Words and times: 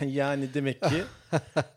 yani 0.06 0.54
demek 0.54 0.82
ki 0.82 1.02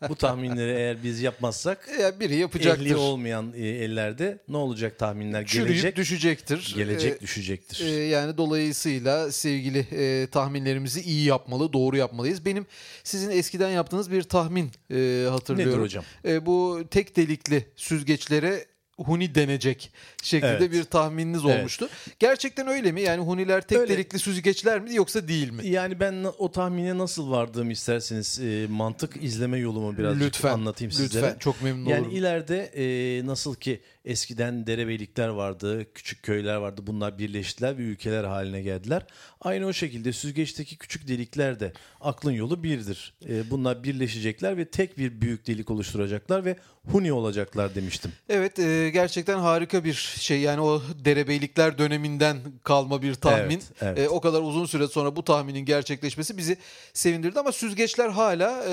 bu 0.08 0.16
tahminleri 0.16 0.70
eğer 0.70 1.02
biz 1.02 1.20
yapmazsak 1.20 1.88
Ya 2.00 2.20
biri 2.20 2.36
yapacaktır. 2.36 2.86
ehli 2.86 2.96
olmayan 2.96 3.52
e, 3.56 3.68
ellerde 3.68 4.38
ne 4.48 4.56
olacak 4.56 4.98
tahminler 4.98 5.46
Çürüyüp 5.46 5.68
gelecek 5.68 5.96
düşecektir. 5.96 6.72
gelecek 6.76 7.16
Ee, 7.16 7.20
düşecektir. 7.20 7.86
e, 7.86 7.90
yani 7.90 8.36
dolayısıyla 8.36 9.32
sevgili 9.32 9.78
e, 9.78 10.26
tahminlerimizi 10.26 11.00
iyi 11.00 11.24
yapmalı, 11.24 11.72
doğru 11.72 11.96
yapmalıyız. 11.96 12.44
Benim 12.44 12.66
sizin 13.04 13.30
eskiden 13.30 13.70
yaptığınız 13.70 14.10
bir 14.12 14.22
tahmin 14.22 14.70
e, 14.90 15.26
hatırlıyorum. 15.30 15.72
Nedir 15.74 15.82
hocam? 15.84 16.04
E, 16.24 16.46
bu 16.46 16.82
tek 16.90 17.16
delikli 17.16 17.64
süzgeçlere 17.76 18.64
huni 19.06 19.34
denecek 19.34 19.92
şeklinde 20.22 20.52
Evet. 20.56 20.72
bir 20.72 20.84
tahmininiz 20.84 21.40
Evet. 21.46 21.58
olmuştu. 21.58 21.88
Gerçekten 22.18 22.66
öyle 22.68 22.92
mi? 22.92 23.00
Yani 23.02 23.22
huniler 23.24 23.60
tek 23.60 23.78
Öyle. 23.78 23.94
delikli 23.94 24.18
süzgeçler 24.18 24.80
mi 24.80 24.94
yoksa 24.94 25.28
değil 25.28 25.50
mi? 25.50 25.66
Yani 25.66 26.00
ben 26.00 26.24
o 26.38 26.52
tahmine 26.52 26.98
nasıl 26.98 27.30
vardığımı 27.30 27.72
isterseniz 27.72 28.40
e, 28.40 28.66
mantık 28.70 29.16
izleme 29.24 29.58
yolumu 29.58 29.98
birazcık 29.98 30.22
lütfen 30.22 30.52
anlatayım 30.52 30.90
lütfen 30.92 31.04
sizlere. 31.06 31.36
çok 31.38 31.62
memnun 31.62 31.88
Yani 31.90 32.00
olurum. 32.00 32.16
ileride 32.16 32.58
e, 32.76 33.26
nasıl 33.26 33.54
ki 33.54 33.80
eskiden 34.04 34.66
derebeylikler 34.66 35.28
vardı, 35.28 35.86
küçük 35.94 36.22
köyler 36.22 36.56
vardı. 36.56 36.80
Bunlar 36.86 37.18
birleştiler 37.18 37.78
ve 37.78 37.82
ülkeler 37.82 38.24
haline 38.24 38.62
geldiler. 38.62 39.06
Aynı 39.40 39.66
o 39.66 39.72
şekilde 39.72 40.12
süzgeçteki 40.12 40.78
küçük 40.78 41.08
delikler 41.08 41.60
de 41.60 41.72
aklın 42.00 42.32
yolu 42.32 42.62
birdir. 42.62 43.14
E, 43.28 43.50
bunlar 43.50 43.84
birleşecekler 43.84 44.56
ve 44.56 44.64
tek 44.64 44.98
bir 44.98 45.20
büyük 45.20 45.46
delik 45.46 45.70
oluşturacaklar 45.70 46.44
ve 46.44 46.56
huni 46.90 47.12
olacaklar 47.12 47.74
demiştim. 47.74 48.12
Evet 48.28 48.58
e, 48.58 48.90
gerçekten 48.90 49.38
harika 49.38 49.84
bir 49.84 50.16
şey 50.18 50.40
yani 50.40 50.60
o 50.60 50.82
derebeylikler 51.04 51.78
döneminden 51.78 52.38
kalma 52.64 53.02
bir 53.02 53.14
tahmin. 53.14 53.62
Evet, 53.80 53.82
evet. 53.82 53.98
E, 53.98 54.08
o 54.08 54.20
kadar 54.20 54.40
uzun 54.40 54.66
süre 54.66 54.86
sonra 54.88 55.16
bu 55.16 55.24
tahminin 55.24 55.64
gerçekleşmesi 55.64 56.38
bizi 56.38 56.56
sevindirdi 56.92 57.40
ama 57.40 57.52
süzgeçler 57.52 58.08
hala 58.08 58.64
e, 58.68 58.72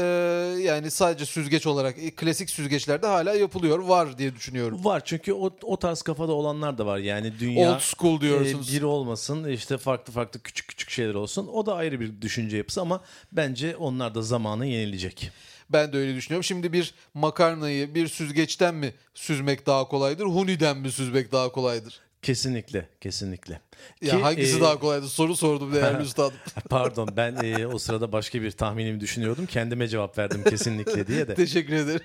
yani 0.62 0.92
sadece 0.92 1.26
süzgeç 1.26 1.68
olarak 1.68 1.96
klasik 2.16 2.50
süzgeçlerde 2.50 3.08
hala 3.08 3.34
yapılıyor 3.34 3.80
var 3.80 4.18
diye 4.18 4.36
düşünüyorum. 4.36 4.86
Var 4.86 5.02
çünkü 5.06 5.19
o, 5.28 5.50
o 5.62 5.80
tarz 5.80 6.02
kafada 6.02 6.32
olanlar 6.32 6.78
da 6.78 6.86
var. 6.86 6.98
Yani 6.98 7.34
dünya 7.40 7.76
Old 7.76 7.80
school 7.80 8.22
diyorsunuz. 8.22 8.74
e, 8.74 8.78
bir 8.78 8.82
olmasın 8.82 9.50
işte 9.50 9.78
farklı 9.78 10.14
farklı 10.14 10.40
küçük 10.40 10.68
küçük 10.68 10.90
şeyler 10.90 11.14
olsun. 11.14 11.48
O 11.48 11.66
da 11.66 11.76
ayrı 11.76 12.00
bir 12.00 12.22
düşünce 12.22 12.58
yapısı 12.58 12.82
ama 12.82 13.02
bence 13.32 13.76
onlar 13.76 14.16
da 14.16 14.22
zamanı 14.22 14.66
yenilecek. 14.66 15.32
Ben 15.70 15.94
de 15.94 15.98
öyle 15.98 16.16
düşünüyorum. 16.16 16.44
Şimdi 16.44 16.74
bir 16.74 16.94
makarnayı 17.14 17.96
bir 17.96 18.08
süzgeçten 18.08 18.76
mi 18.76 18.94
süzmek 19.14 19.66
daha 19.66 19.88
kolaydır? 19.88 20.26
Huni'den 20.26 20.78
mi 20.78 20.92
süzmek 20.92 21.32
daha 21.32 21.52
kolaydır? 21.52 22.00
Kesinlikle, 22.22 22.90
kesinlikle. 23.02 23.62
Ya 24.02 24.16
Ki, 24.16 24.22
hangisi 24.22 24.58
e, 24.58 24.62
daha 24.62 24.80
kolaydır? 24.80 25.08
Soru 25.08 25.36
sordum 25.36 25.74
değerli 25.74 26.04
üstadım. 26.06 26.38
Pardon 26.70 27.10
ben 27.18 27.36
e, 27.36 27.68
o 27.68 27.78
sırada 27.80 28.12
başka 28.12 28.42
bir 28.42 28.52
tahminimi 28.52 29.00
düşünüyordum. 29.00 29.46
Kendime 29.46 29.88
cevap 29.88 30.18
verdim 30.18 30.44
kesinlikle 30.50 31.08
diye 31.08 31.28
de. 31.28 31.36
Teşekkür 31.36 31.74
ederim. 31.74 32.02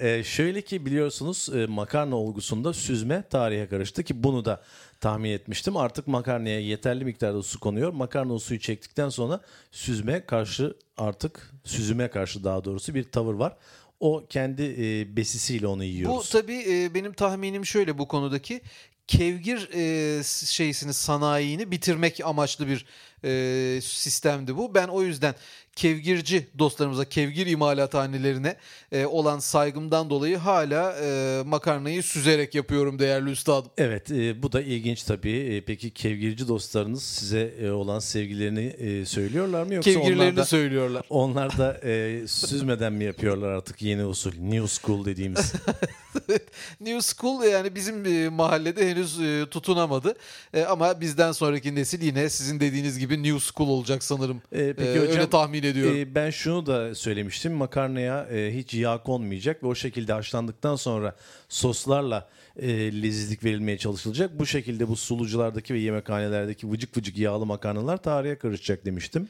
E, 0.00 0.24
şöyle 0.24 0.62
ki 0.62 0.86
biliyorsunuz 0.86 1.48
e, 1.54 1.66
makarna 1.66 2.16
olgusunda 2.16 2.72
süzme 2.72 3.24
tarihe 3.30 3.68
karıştı 3.68 4.02
ki 4.02 4.22
bunu 4.22 4.44
da 4.44 4.62
tahmin 5.00 5.30
etmiştim. 5.30 5.76
Artık 5.76 6.06
makarnaya 6.06 6.60
yeterli 6.60 7.04
miktarda 7.04 7.42
su 7.42 7.60
konuyor. 7.60 7.92
Makarna 7.92 8.32
o 8.32 8.38
suyu 8.38 8.60
çektikten 8.60 9.08
sonra 9.08 9.40
süzme 9.72 10.26
karşı 10.26 10.74
artık 10.96 11.50
süzüme 11.64 12.08
karşı 12.08 12.44
daha 12.44 12.64
doğrusu 12.64 12.94
bir 12.94 13.04
tavır 13.04 13.34
var. 13.34 13.56
O 14.00 14.26
kendi 14.30 14.62
e, 14.62 15.16
besisiyle 15.16 15.66
onu 15.66 15.80
Bu 15.80 15.84
yiyoruz. 15.84 16.30
tabii 16.30 16.64
e, 16.68 16.94
benim 16.94 17.12
tahminim 17.12 17.66
şöyle 17.66 17.98
bu 17.98 18.08
konudaki 18.08 18.60
kevgir 19.08 19.68
e, 19.74 20.22
şeysini 20.46 20.94
sanayini 20.94 21.70
bitirmek 21.70 22.20
amaçlı 22.24 22.66
bir 22.68 22.86
e, 23.24 23.80
sistemdi 23.80 24.56
bu. 24.56 24.74
Ben 24.74 24.88
o 24.88 25.02
yüzden 25.02 25.34
kevgirci 25.76 26.46
dostlarımıza, 26.58 27.04
kevgir 27.04 27.46
imalathanelerine 27.46 28.56
e, 28.92 29.06
olan 29.06 29.38
saygımdan 29.38 30.10
dolayı 30.10 30.36
hala 30.36 30.96
e, 31.02 31.42
makarnayı 31.46 32.02
süzerek 32.02 32.54
yapıyorum 32.54 32.98
değerli 32.98 33.30
üstadım. 33.30 33.70
Evet 33.78 34.10
e, 34.10 34.42
bu 34.42 34.52
da 34.52 34.60
ilginç 34.60 35.02
tabii. 35.02 35.30
E, 35.38 35.60
peki 35.64 35.90
kevgirci 35.90 36.48
dostlarınız 36.48 37.02
size 37.02 37.54
e, 37.62 37.70
olan 37.70 37.98
sevgilerini 37.98 38.64
e, 38.66 39.04
söylüyorlar 39.06 39.62
mı 39.62 39.74
yoksa 39.74 39.90
onlar 39.90 40.02
Kevgirlerini 40.02 40.36
da, 40.36 40.44
söylüyorlar. 40.44 41.02
onlar 41.10 41.58
da 41.58 41.80
e, 41.84 42.22
süzmeden 42.28 42.92
mi 42.92 43.04
yapıyorlar 43.04 43.48
artık 43.48 43.82
yeni 43.82 44.04
usul 44.04 44.32
new 44.40 44.66
school 44.68 45.04
dediğimiz? 45.04 45.52
New 46.80 47.00
School 47.00 47.44
yani 47.44 47.74
bizim 47.74 48.06
e, 48.06 48.28
mahallede 48.28 48.90
henüz 48.90 49.20
e, 49.20 49.46
tutunamadı. 49.50 50.14
E, 50.54 50.64
ama 50.64 51.00
bizden 51.00 51.32
sonraki 51.32 51.74
nesil 51.74 52.02
yine 52.02 52.28
sizin 52.30 52.60
dediğiniz 52.60 52.98
gibi 52.98 53.22
New 53.22 53.38
School 53.52 53.68
olacak 53.68 54.04
sanırım. 54.04 54.42
E, 54.52 54.72
peki 54.72 54.88
E, 54.90 55.00
hocam, 55.00 55.12
öyle 55.16 55.30
tahmin 55.30 55.62
ediyorum. 55.66 55.96
e, 55.96 56.14
ben 56.14 56.30
şunu 56.30 56.66
da 56.66 56.94
söylemiştim. 56.94 57.52
Makarnaya 57.52 58.24
e, 58.24 58.56
hiç 58.56 58.74
yağ 58.74 59.02
konmayacak 59.02 59.62
ve 59.62 59.66
o 59.66 59.74
şekilde 59.74 60.12
haşlandıktan 60.12 60.76
sonra 60.76 61.16
soslarla 61.48 62.28
e, 62.58 63.02
lezzetlik 63.02 63.44
verilmeye 63.44 63.78
çalışılacak. 63.78 64.38
Bu 64.38 64.46
şekilde 64.46 64.88
bu 64.88 64.96
suluculardaki 64.96 65.74
ve 65.74 65.78
yemekhanelerdeki 65.78 66.70
vıcık 66.70 66.96
vıcık 66.96 67.18
yağlı 67.18 67.46
makarnalar 67.46 67.96
tarihe 67.96 68.38
karışacak 68.38 68.84
demiştim. 68.84 69.28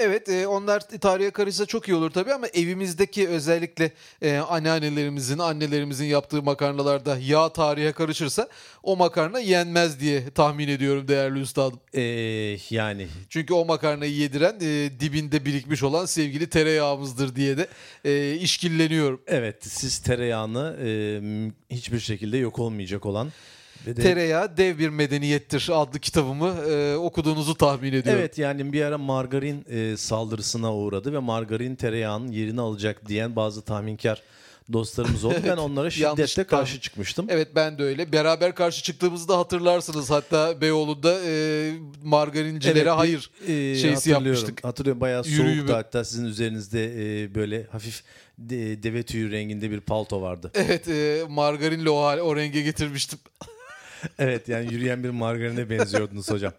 Evet 0.00 0.28
e, 0.28 0.46
onlar 0.46 0.80
tarihe 0.80 1.30
karışsa 1.30 1.66
çok 1.66 1.88
iyi 1.88 1.94
olur 1.94 2.10
tabii 2.10 2.32
ama 2.32 2.46
evimizdeki 2.46 3.28
özellikle 3.28 3.92
e, 4.22 4.36
anneannelerimizin, 4.36 5.38
annelerimizin 5.38 6.04
yaptığı 6.04 6.42
makarnalarda 6.42 7.18
yağ 7.18 7.48
tarihe 7.48 7.92
karışırsa 7.92 8.48
o 8.82 8.96
makarna 8.96 9.38
yenmez 9.38 10.00
diye 10.00 10.30
tahmin 10.30 10.68
ediyorum 10.68 11.08
değerli 11.08 11.40
üstadım. 11.40 11.80
E, 11.94 12.02
yani 12.70 13.08
Çünkü 13.28 13.54
o 13.54 13.64
makarnayı 13.64 14.12
yediren 14.12 14.56
e, 14.60 15.00
dibinde 15.00 15.44
birikmiş 15.44 15.82
olan 15.82 16.06
sevgili 16.06 16.50
tereyağımızdır 16.50 17.36
diye 17.36 17.56
de 17.56 17.68
e, 18.04 18.34
işkilleniyorum. 18.34 19.20
Evet 19.26 19.56
siz 19.60 19.98
tereyağını 19.98 20.76
e, 20.84 20.90
hiçbir 21.74 22.00
şekilde 22.00 22.36
yok 22.36 22.58
olmayacak 22.58 23.06
olan 23.06 23.32
ve 23.86 23.96
de 23.96 24.02
Tereyağı 24.02 24.56
Dev 24.56 24.78
Bir 24.78 24.88
Medeniyettir 24.88 25.68
adlı 25.72 25.98
kitabımı 25.98 26.48
e, 26.48 26.96
okuduğunuzu 26.96 27.54
tahmin 27.54 27.92
ediyorum. 27.92 28.20
Evet 28.20 28.38
yani 28.38 28.72
bir 28.72 28.82
ara 28.82 28.98
margarin 28.98 29.64
e, 29.68 29.96
saldırısına 29.96 30.74
uğradı 30.74 31.12
ve 31.12 31.18
margarin 31.18 31.74
tereyağının 31.76 32.32
yerini 32.32 32.60
alacak 32.60 33.08
diyen 33.08 33.36
bazı 33.36 33.62
tahminkar 33.62 34.22
dostlarımız 34.72 35.24
oldu. 35.24 35.34
Ben 35.44 35.56
onlara 35.56 35.90
şiddetle 35.90 36.44
karşı 36.44 36.80
çıkmıştım. 36.80 37.26
Evet 37.28 37.48
ben 37.54 37.78
de 37.78 37.82
öyle. 37.82 38.12
Beraber 38.12 38.54
karşı 38.54 38.82
çıktığımızı 38.82 39.28
da 39.28 39.38
hatırlarsınız. 39.38 40.10
Hatta 40.10 40.60
Beyoğlu'nda 40.60 41.20
e, 41.26 41.72
margarincilere 42.04 42.78
Evet, 42.78 42.92
hayır 42.92 43.30
e, 43.42 43.46
şeysi 43.46 43.88
hatırlıyorum. 43.94 44.26
yapmıştık. 44.26 44.64
Hatırlıyorum 44.64 45.00
bayağı 45.00 45.22
Yürü 45.26 45.56
soğuktu 45.56 45.74
hatta 45.74 46.04
sizin 46.04 46.24
üzerinizde 46.24 46.84
e, 47.22 47.34
böyle 47.34 47.66
hafif 47.72 48.02
de- 48.38 48.82
deve 48.82 49.02
tüyü 49.02 49.30
renginde 49.30 49.70
bir 49.70 49.80
palto 49.80 50.22
vardı. 50.22 50.50
Evet 50.54 50.88
e, 50.88 51.22
margarinle 51.28 51.90
o, 51.90 51.96
o 52.00 52.36
renge 52.36 52.62
getirmiştim. 52.62 53.18
evet 54.18 54.48
yani 54.48 54.72
yürüyen 54.72 55.04
bir 55.04 55.10
margarine 55.10 55.70
benziyordunuz 55.70 56.30
hocam. 56.30 56.52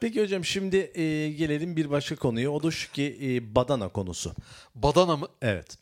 Peki 0.00 0.22
hocam 0.22 0.44
şimdi 0.44 0.76
e, 0.94 1.30
gelelim 1.30 1.76
bir 1.76 1.90
başka 1.90 2.16
konuya. 2.16 2.50
O 2.50 2.62
da 2.62 2.70
şu 2.70 2.92
ki 2.92 3.18
e, 3.22 3.54
badana 3.54 3.88
konusu. 3.88 4.32
Badana 4.74 5.16
mı? 5.16 5.28
Evet. 5.42 5.78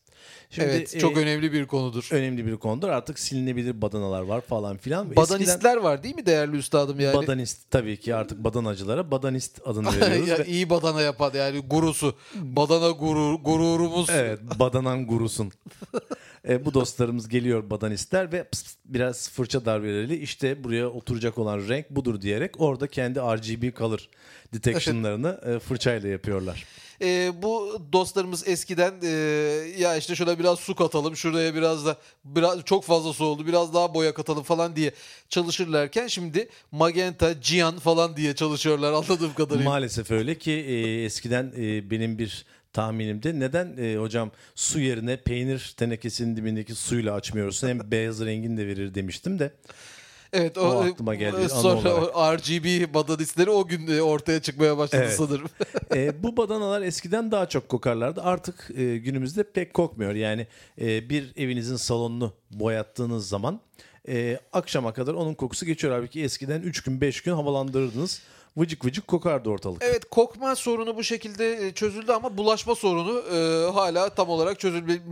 Şimdi, 0.50 0.68
evet 0.68 1.00
çok 1.00 1.16
e, 1.16 1.20
önemli 1.20 1.52
bir 1.52 1.66
konudur. 1.66 2.08
önemli 2.12 2.46
bir 2.46 2.56
konudur. 2.56 2.88
Artık 2.88 3.18
silinebilir 3.18 3.82
badanalar 3.82 4.22
var 4.22 4.40
falan 4.40 4.76
filan. 4.76 5.16
Badanistler 5.16 5.76
var 5.76 6.02
değil 6.02 6.14
mi 6.14 6.26
değerli 6.26 6.56
üstadım 6.56 7.00
yani? 7.00 7.14
Badanist 7.14 7.70
tabii 7.70 7.96
ki 7.96 8.14
artık 8.14 8.44
badanacılara 8.44 9.10
badanist 9.10 9.60
adını 9.64 9.86
veriyoruz. 10.00 10.28
ya, 10.28 10.38
ve- 10.38 10.46
iyi 10.46 10.70
badana 10.70 11.00
yapan 11.00 11.32
yani 11.34 11.58
gurusu. 11.58 12.14
Badana 12.34 12.90
gurur, 12.90 13.34
gururumuz. 13.34 14.10
evet 14.10 14.40
badanan 14.58 15.06
gurusun. 15.06 15.52
E, 16.48 16.64
bu 16.64 16.74
dostlarımız 16.74 17.28
geliyor 17.28 17.70
badanistler 17.70 18.32
ve 18.32 18.44
pıs 18.44 18.68
pıs 18.68 18.76
biraz 18.84 19.30
fırça 19.30 19.64
darbeleriyle 19.64 20.18
işte 20.18 20.64
buraya 20.64 20.88
oturacak 20.88 21.38
olan 21.38 21.68
renk 21.68 21.90
budur 21.90 22.20
diyerek 22.20 22.60
orada 22.60 22.86
kendi 22.86 23.20
RGB 23.20 23.76
color 23.76 24.08
detection'larını 24.54 25.40
e, 25.46 25.58
fırçayla 25.58 26.08
yapıyorlar. 26.08 26.64
E, 27.02 27.32
bu 27.42 27.82
dostlarımız 27.92 28.48
eskiden 28.48 28.94
e, 29.02 29.08
ya 29.78 29.96
işte 29.96 30.14
şuna 30.14 30.38
biraz 30.38 30.58
su 30.58 30.74
katalım, 30.74 31.16
şuraya 31.16 31.54
biraz 31.54 31.86
da 31.86 31.96
biraz 32.24 32.64
çok 32.64 32.84
fazla 32.84 33.12
su 33.12 33.24
oldu, 33.24 33.46
biraz 33.46 33.74
daha 33.74 33.94
boya 33.94 34.14
katalım 34.14 34.42
falan 34.42 34.76
diye 34.76 34.92
çalışırlarken 35.28 36.06
şimdi 36.06 36.48
magenta, 36.72 37.40
cian 37.40 37.78
falan 37.78 38.16
diye 38.16 38.34
çalışıyorlar 38.34 38.92
anladığım 38.92 39.34
kadarıyla. 39.34 39.70
Maalesef 39.70 40.10
öyle 40.10 40.38
ki 40.38 40.52
e, 40.52 41.04
eskiden 41.04 41.52
e, 41.56 41.90
benim 41.90 42.18
bir 42.18 42.46
tahminimde 42.78 43.40
neden 43.40 43.76
e, 43.78 43.96
hocam 43.96 44.30
su 44.54 44.80
yerine 44.80 45.16
peynir 45.16 45.74
tenekesinin 45.76 46.36
dibindeki 46.36 46.74
suyla 46.74 47.14
açmıyorsun 47.14 47.68
hem 47.68 47.80
beyaz 47.90 48.24
rengini 48.24 48.56
de 48.56 48.66
verir 48.66 48.94
demiştim 48.94 49.38
de. 49.38 49.52
evet 50.32 50.58
o 50.58 50.80
aklıma 50.80 51.14
geldi, 51.14 51.40
e, 51.44 51.48
Sonra 51.48 51.94
o 51.94 52.34
RGB 52.36 52.94
badanistleri 52.94 53.50
o 53.50 53.66
gün 53.66 53.86
e, 53.86 54.02
ortaya 54.02 54.42
çıkmaya 54.42 54.78
başladı 54.78 55.02
Evet. 55.04 55.14
sanırım. 55.14 55.48
E, 55.94 56.22
bu 56.22 56.36
badanalar 56.36 56.82
eskiden 56.82 57.30
daha 57.30 57.48
çok 57.48 57.68
kokarlardı. 57.68 58.22
Artık 58.22 58.70
e, 58.76 58.98
günümüzde 58.98 59.42
pek 59.42 59.74
kokmuyor. 59.74 60.14
Yani 60.14 60.46
e, 60.80 61.10
bir 61.10 61.32
evinizin 61.36 61.76
salonunu 61.76 62.32
boyattığınız 62.50 63.28
zaman 63.28 63.60
e, 64.08 64.38
akşama 64.52 64.92
kadar 64.92 65.14
onun 65.14 65.34
kokusu 65.34 65.66
geçiyor. 65.66 65.92
Halbuki 65.94 66.22
eskiden 66.22 66.62
3 66.62 66.82
gün 66.82 67.00
5 67.00 67.20
gün 67.20 67.32
havalandırırdınız. 67.32 68.22
Vıcık 68.56 68.84
vıcık 68.84 69.06
kokardı 69.06 69.50
ortalık. 69.50 69.82
Evet 69.82 70.04
kokma 70.10 70.56
sorunu 70.56 70.96
bu 70.96 71.04
şekilde 71.04 71.66
e, 71.66 71.72
çözüldü 71.72 72.12
ama 72.12 72.36
bulaşma 72.36 72.74
sorunu 72.74 73.22
e, 73.34 73.70
hala 73.72 74.08
tam 74.08 74.28
olarak 74.28 74.60
çözülmedi. 74.60 75.02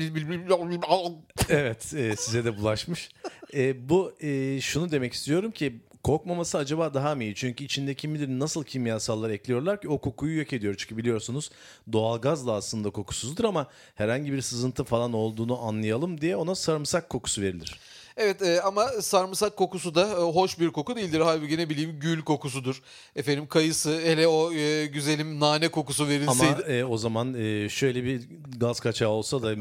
Evet 1.49 1.95
e, 1.95 2.17
size 2.17 2.45
de 2.45 2.57
bulaşmış. 2.57 3.11
E, 3.55 3.89
bu 3.89 4.13
e, 4.21 4.61
şunu 4.61 4.91
demek 4.91 5.13
istiyorum 5.13 5.51
ki 5.51 5.81
kokmaması 6.07 6.59
acaba 6.59 6.95
daha 6.95 7.15
mı 7.15 7.25
iyi? 7.25 7.35
Çünkü 7.35 7.65
içinde 7.65 7.95
kim 7.95 8.15
bilir 8.15 8.29
nasıl 8.29 8.65
kimyasallar 8.65 9.31
ekliyorlar 9.31 9.81
ki 9.81 9.89
o 9.89 9.99
kokuyu 9.99 10.39
yok 10.39 10.53
ediyor. 10.53 10.75
Çünkü 10.79 10.97
biliyorsunuz 10.97 11.51
doğalgaz 11.93 12.47
da 12.47 12.53
aslında 12.53 12.91
kokusuzdur 12.91 13.45
ama 13.45 13.67
herhangi 13.95 14.33
bir 14.33 14.43
sızıntı 14.43 14.85
falan 14.85 15.13
olduğunu 15.13 15.61
anlayalım 15.63 16.21
diye 16.21 16.37
ona 16.37 16.55
sarımsak 16.55 17.11
kokusu 17.11 17.43
verilir. 17.43 17.81
Evet 18.17 18.43
e, 18.43 18.63
ama 18.63 18.89
sarımsak 18.89 19.57
kokusu 19.57 19.95
da 19.95 20.09
e, 20.09 20.15
hoş 20.15 20.61
bir 20.61 20.71
koku 20.71 20.97
değildir. 20.97 21.21
Halbuki 21.21 21.59
ne 21.59 21.71
bileyim 21.71 22.01
gül 22.01 22.23
kokusudur. 22.23 22.83
Efendim 23.17 23.47
kayısı 23.47 24.01
hele 24.01 24.27
o 24.27 24.53
e, 24.53 24.87
güzelim 24.87 25.41
nane 25.41 25.69
kokusu 25.69 26.09
verilseydi. 26.09 26.63
Ama 26.65 26.73
e, 26.73 26.85
o 26.85 26.99
zaman 26.99 27.35
e, 27.35 27.69
şöyle 27.69 28.05
bir 28.05 28.29
gaz 28.57 28.81
kaçağı 28.81 29.09
olsa 29.09 29.43
da 29.43 29.55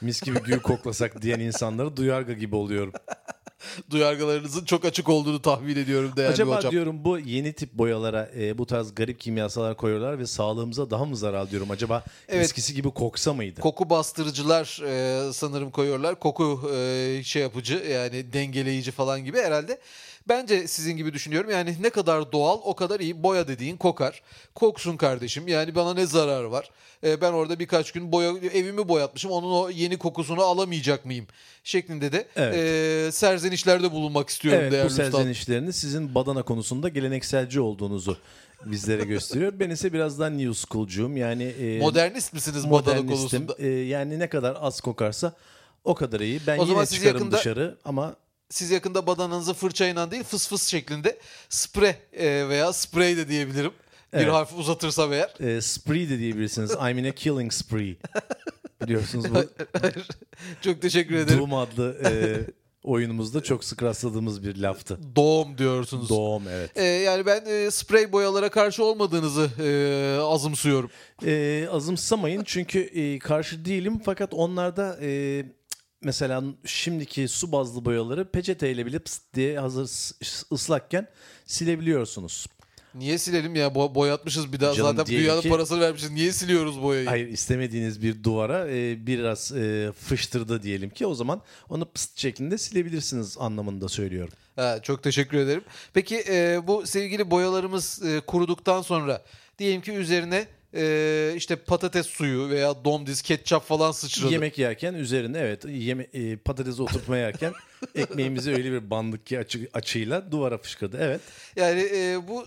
mis 0.00 0.22
gibi 0.22 0.38
gül 0.42 0.58
koklasak 0.58 1.22
diyen 1.22 1.40
insanları 1.40 1.96
duyarga 1.96 2.32
gibi 2.32 2.56
oluyorum. 2.56 2.92
Duyargalarınızın 3.90 4.64
çok 4.64 4.84
açık 4.84 5.08
olduğunu 5.08 5.42
tahmin 5.42 5.76
ediyorum 5.76 6.12
değerli 6.16 6.32
Acaba 6.32 6.56
hocam. 6.56 6.72
diyorum 6.72 7.04
bu 7.04 7.18
yeni 7.18 7.52
tip 7.52 7.72
boyalara 7.72 8.30
e, 8.36 8.58
bu 8.58 8.66
tarz 8.66 8.94
garip 8.94 9.20
kimyasallar 9.20 9.76
koyuyorlar 9.76 10.18
ve 10.18 10.26
sağlığımıza 10.26 10.90
daha 10.90 11.04
mı 11.04 11.16
zarar 11.16 11.50
diyorum? 11.50 11.70
Acaba 11.70 12.04
Evet. 12.28 12.44
eskisi 12.44 12.74
gibi 12.74 12.90
koksa 12.90 13.32
mıydı? 13.32 13.60
Koku 13.60 13.90
bastırıcılar 13.90 14.80
e, 14.86 15.32
sanırım 15.32 15.70
koyuyorlar. 15.70 16.18
Koku 16.18 16.70
e, 16.74 17.20
şey 17.24 17.42
yapıcı 17.42 17.74
yani 17.74 18.32
dengeleyici 18.32 18.90
falan 18.90 19.24
gibi 19.24 19.38
herhalde. 19.38 19.78
Bence 20.28 20.68
sizin 20.68 20.96
gibi 20.96 21.12
düşünüyorum. 21.12 21.50
Yani 21.50 21.76
ne 21.80 21.90
kadar 21.90 22.32
doğal 22.32 22.58
o 22.64 22.76
kadar 22.76 23.00
iyi. 23.00 23.22
Boya 23.22 23.48
dediğin 23.48 23.76
kokar. 23.76 24.22
Koksun 24.54 24.96
kardeşim. 24.96 25.48
Yani 25.48 25.74
bana 25.74 25.94
ne 25.94 26.06
zararı 26.06 26.50
var? 26.50 26.70
E, 27.04 27.20
ben 27.20 27.32
orada 27.32 27.58
birkaç 27.58 27.92
gün 27.92 28.12
boya 28.12 28.30
evimi 28.30 28.88
boyatmışım. 28.88 29.30
Onun 29.30 29.52
o 29.52 29.70
yeni 29.70 29.96
kokusunu 29.98 30.42
alamayacak 30.42 31.04
mıyım? 31.04 31.26
Şeklinde 31.64 32.12
de 32.12 32.28
Evet. 32.36 32.54
e, 33.08 33.12
serzenişlerde 33.12 33.92
bulunmak 33.92 34.28
istiyorum 34.28 34.60
evet 34.62 34.72
değerli 34.72 34.86
bu 34.86 34.90
serzenişlerini 34.94 35.72
sizin 35.72 36.14
badana 36.14 36.42
konusunda 36.42 36.88
gelenekselci 36.88 37.60
olduğunuzu 37.60 38.16
bizlere 38.66 39.04
gösteriyor. 39.04 39.52
Ben 39.60 39.70
ise 39.70 39.92
biraz 39.92 40.18
daha 40.20 40.30
new 40.30 40.54
school'cuyum. 40.54 41.16
Yani 41.16 41.42
e, 41.44 41.78
Modernist 41.78 42.32
misiniz 42.32 42.70
badana 42.70 43.02
modernistim. 43.02 43.46
konusunda? 43.46 43.54
E, 43.58 43.66
yani 43.68 44.18
ne 44.18 44.28
kadar 44.28 44.56
az 44.60 44.80
kokarsa 44.80 45.32
o 45.84 45.94
kadar 45.94 46.20
iyi. 46.20 46.40
Ben 46.46 46.58
O 46.58 46.66
yine 46.66 46.86
çıkarım 46.86 47.16
yakında- 47.16 47.38
dışarı 47.38 47.76
ama 47.84 48.16
siz 48.50 48.70
yakında 48.70 49.06
badananızı 49.06 49.54
fırçayla 49.54 50.10
değil 50.10 50.24
fıs 50.24 50.48
fıs 50.48 50.68
şeklinde 50.68 51.18
spre 51.48 51.96
e, 52.12 52.48
veya 52.48 52.72
spray 52.72 53.16
de 53.16 53.28
diyebilirim. 53.28 53.72
Bir 54.12 54.18
Evet. 54.18 54.32
harf 54.32 54.54
uzatırsam 54.58 55.12
eğer. 55.12 55.56
e, 55.56 55.60
spree 55.60 56.08
de 56.08 56.18
diyebilirsiniz. 56.18 56.70
I'm 56.70 56.98
in 56.98 57.04
a 57.04 57.12
killing 57.12 57.52
spree. 57.52 57.96
Biliyorsunuz 58.82 59.24
bu 59.34 59.44
Çok 60.60 60.82
teşekkür 60.82 61.14
ederim. 61.14 61.38
Doom 61.38 61.54
adlı 61.54 61.96
e, 62.04 62.10
oyunumuzda 62.84 63.42
çok 63.42 63.64
sık 63.64 63.82
rastladığımız 63.82 64.44
bir 64.44 64.56
laftı. 64.56 64.98
Doğum 65.16 65.58
diyorsunuz. 65.58 66.08
Doğum 66.08 66.42
evet. 66.48 66.70
E, 66.76 66.84
yani 66.84 67.26
ben 67.26 67.44
e, 67.46 67.70
sprey 67.70 68.12
boyalara 68.12 68.48
karşı 68.50 68.84
olmadığınızı 68.84 69.50
e, 69.62 70.20
azımsıyorum. 70.22 70.90
E, 71.26 71.66
azımsamayın 71.70 72.42
çünkü 72.44 72.78
e, 72.80 73.18
karşı 73.18 73.64
değilim 73.64 74.00
fakat 74.04 74.34
onlarda 74.34 74.98
e, 75.02 75.44
mesela 76.02 76.42
şimdiki 76.64 77.28
su 77.28 77.52
bazlı 77.52 77.84
boyaları 77.84 78.30
peçeteyle 78.30 78.86
bile 78.86 78.98
pıst 78.98 79.34
diye 79.34 79.58
hazır 79.58 79.90
ıslakken 80.52 81.06
silebiliyorsunuz. 81.46 82.46
Niye 82.94 83.18
silelim 83.18 83.54
ya? 83.54 83.66
Bo- 83.68 83.94
boyatmışız 83.94 84.52
bir 84.52 84.60
daha. 84.60 84.74
Canım 84.74 84.96
Zaten 84.96 85.16
dünyanın 85.16 85.40
ki- 85.40 85.48
parasını 85.48 85.80
vermişiz. 85.80 86.10
Niye 86.10 86.32
siliyoruz 86.32 86.82
boyayı? 86.82 87.06
Hayır 87.06 87.28
istemediğiniz 87.28 88.02
bir 88.02 88.24
duvara 88.24 88.66
e, 88.70 89.06
biraz 89.06 89.52
e, 89.52 89.92
fıştırdı 89.92 90.62
diyelim 90.62 90.90
ki 90.90 91.06
o 91.06 91.14
zaman 91.14 91.42
onu 91.68 91.84
pıst 91.86 92.18
şeklinde 92.18 92.58
silebilirsiniz 92.58 93.36
anlamında 93.38 93.88
söylüyorum. 93.88 94.32
Ha, 94.56 94.78
çok 94.82 95.02
teşekkür 95.02 95.38
ederim. 95.38 95.64
Peki 95.94 96.24
e, 96.28 96.60
bu 96.66 96.86
sevgili 96.86 97.30
boyalarımız 97.30 98.02
e, 98.06 98.20
kuruduktan 98.20 98.82
sonra 98.82 99.22
diyelim 99.58 99.80
ki 99.80 99.92
üzerine 99.92 100.46
e, 100.78 101.32
işte 101.36 101.56
patates 101.56 102.06
suyu 102.06 102.50
veya 102.50 102.84
domdiz, 102.84 103.22
ketçap 103.22 103.68
falan 103.68 103.92
sıçradı. 103.92 104.32
Yemek 104.32 104.58
yerken 104.58 104.94
üzerine 104.94 105.38
evet 105.38 105.64
yeme, 105.64 106.06
e, 106.12 106.36
patatesi 106.36 106.82
oturtma 106.82 107.16
yerken 107.16 107.52
ekmeğimizi 107.94 108.50
öyle 108.50 108.72
bir 108.72 108.90
bandık 108.90 109.26
ki 109.26 109.38
açı, 109.38 109.68
açıyla 109.74 110.32
duvara 110.32 110.58
fışkırdı. 110.58 110.98
Evet. 111.00 111.20
Yani 111.56 111.80
e, 111.80 112.28
bu 112.28 112.46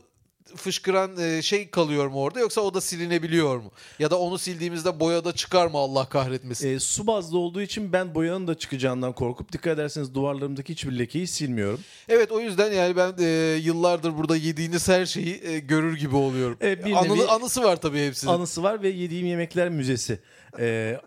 fışkıran 0.56 1.18
e, 1.18 1.42
şey 1.42 1.70
kalıyor 1.70 2.08
mu 2.08 2.22
orada 2.22 2.40
yoksa 2.40 2.62
o 2.62 2.74
da 2.74 2.82
silinebiliyor 2.82 3.58
mu? 3.58 3.72
Ya 4.00 4.12
da 4.12 4.20
onu 4.20 4.38
sildiğimizde 4.38 5.00
boyada 5.00 5.32
çıkar 5.32 5.68
mı 5.68 5.78
Allah 5.78 6.10
kahretmesin? 6.10 6.68
E, 6.76 6.80
su 6.80 7.08
bazlı 7.08 7.38
olduğu 7.38 7.62
için 7.62 7.94
ben 7.94 8.16
boyanın 8.16 8.48
da 8.48 8.58
çıkacağından 8.58 9.14
korkup 9.14 9.52
dikkat 9.52 9.74
ederseniz 9.74 10.14
duvarlarımdaki 10.16 10.74
hiçbir 10.74 11.00
lekeyi 11.00 11.28
silmiyorum. 11.28 11.80
Evet 12.10 12.32
o 12.32 12.40
yüzden 12.40 12.72
yani 12.72 12.96
ben 12.96 13.14
e, 13.20 13.26
yıllardır 13.62 14.18
burada 14.18 14.36
yediğiniz 14.38 14.88
her 14.90 15.06
şeyi 15.06 15.42
e, 15.44 15.60
görür 15.60 15.98
gibi 15.98 16.16
oluyorum. 16.16 16.58
E, 16.62 16.86
bir 16.86 16.92
Anılı- 16.94 17.18
nevi- 17.18 17.28
anısı 17.28 17.64
var 17.64 17.82
tabii 17.82 18.06
hepsinin. 18.08 18.32
Anısı 18.32 18.64
var 18.64 18.82
ve 18.84 18.90
yediğim 18.90 19.28
yemekler 19.28 19.70
müzesi. 19.70 20.20
E, 20.60 20.98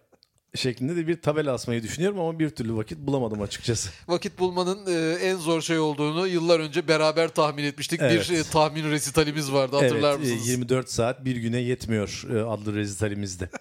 şeklinde 0.55 0.97
de 0.97 1.07
bir 1.07 1.21
tabela 1.21 1.53
asmayı 1.53 1.83
düşünüyorum 1.83 2.21
ama 2.21 2.39
bir 2.39 2.51
türlü 2.51 2.77
vakit 2.77 2.99
bulamadım 2.99 3.43
açıkçası. 3.43 3.91
Vakit 4.09 4.39
bulmanın 4.39 4.87
e, 4.87 5.15
en 5.15 5.37
zor 5.37 5.63
şey 5.63 5.79
olduğunu 5.79 6.27
yıllar 6.27 6.61
önce 6.61 6.89
beraber 6.89 7.29
tahmin 7.29 7.65
etmiştik. 7.65 8.01
Evet. 8.03 8.31
Bir 8.31 8.37
e, 8.37 8.43
tahmin 8.43 8.91
resitalimiz 8.91 9.53
vardı 9.53 9.77
hatırlar 9.77 10.11
evet, 10.11 10.29
e, 10.29 10.33
mısınız? 10.33 10.49
24 10.49 10.91
saat 10.91 11.25
bir 11.25 11.37
güne 11.37 11.59
yetmiyor 11.59 12.25
e, 12.35 12.43
adlı 12.43 12.75
rezitalimizde. 12.75 13.49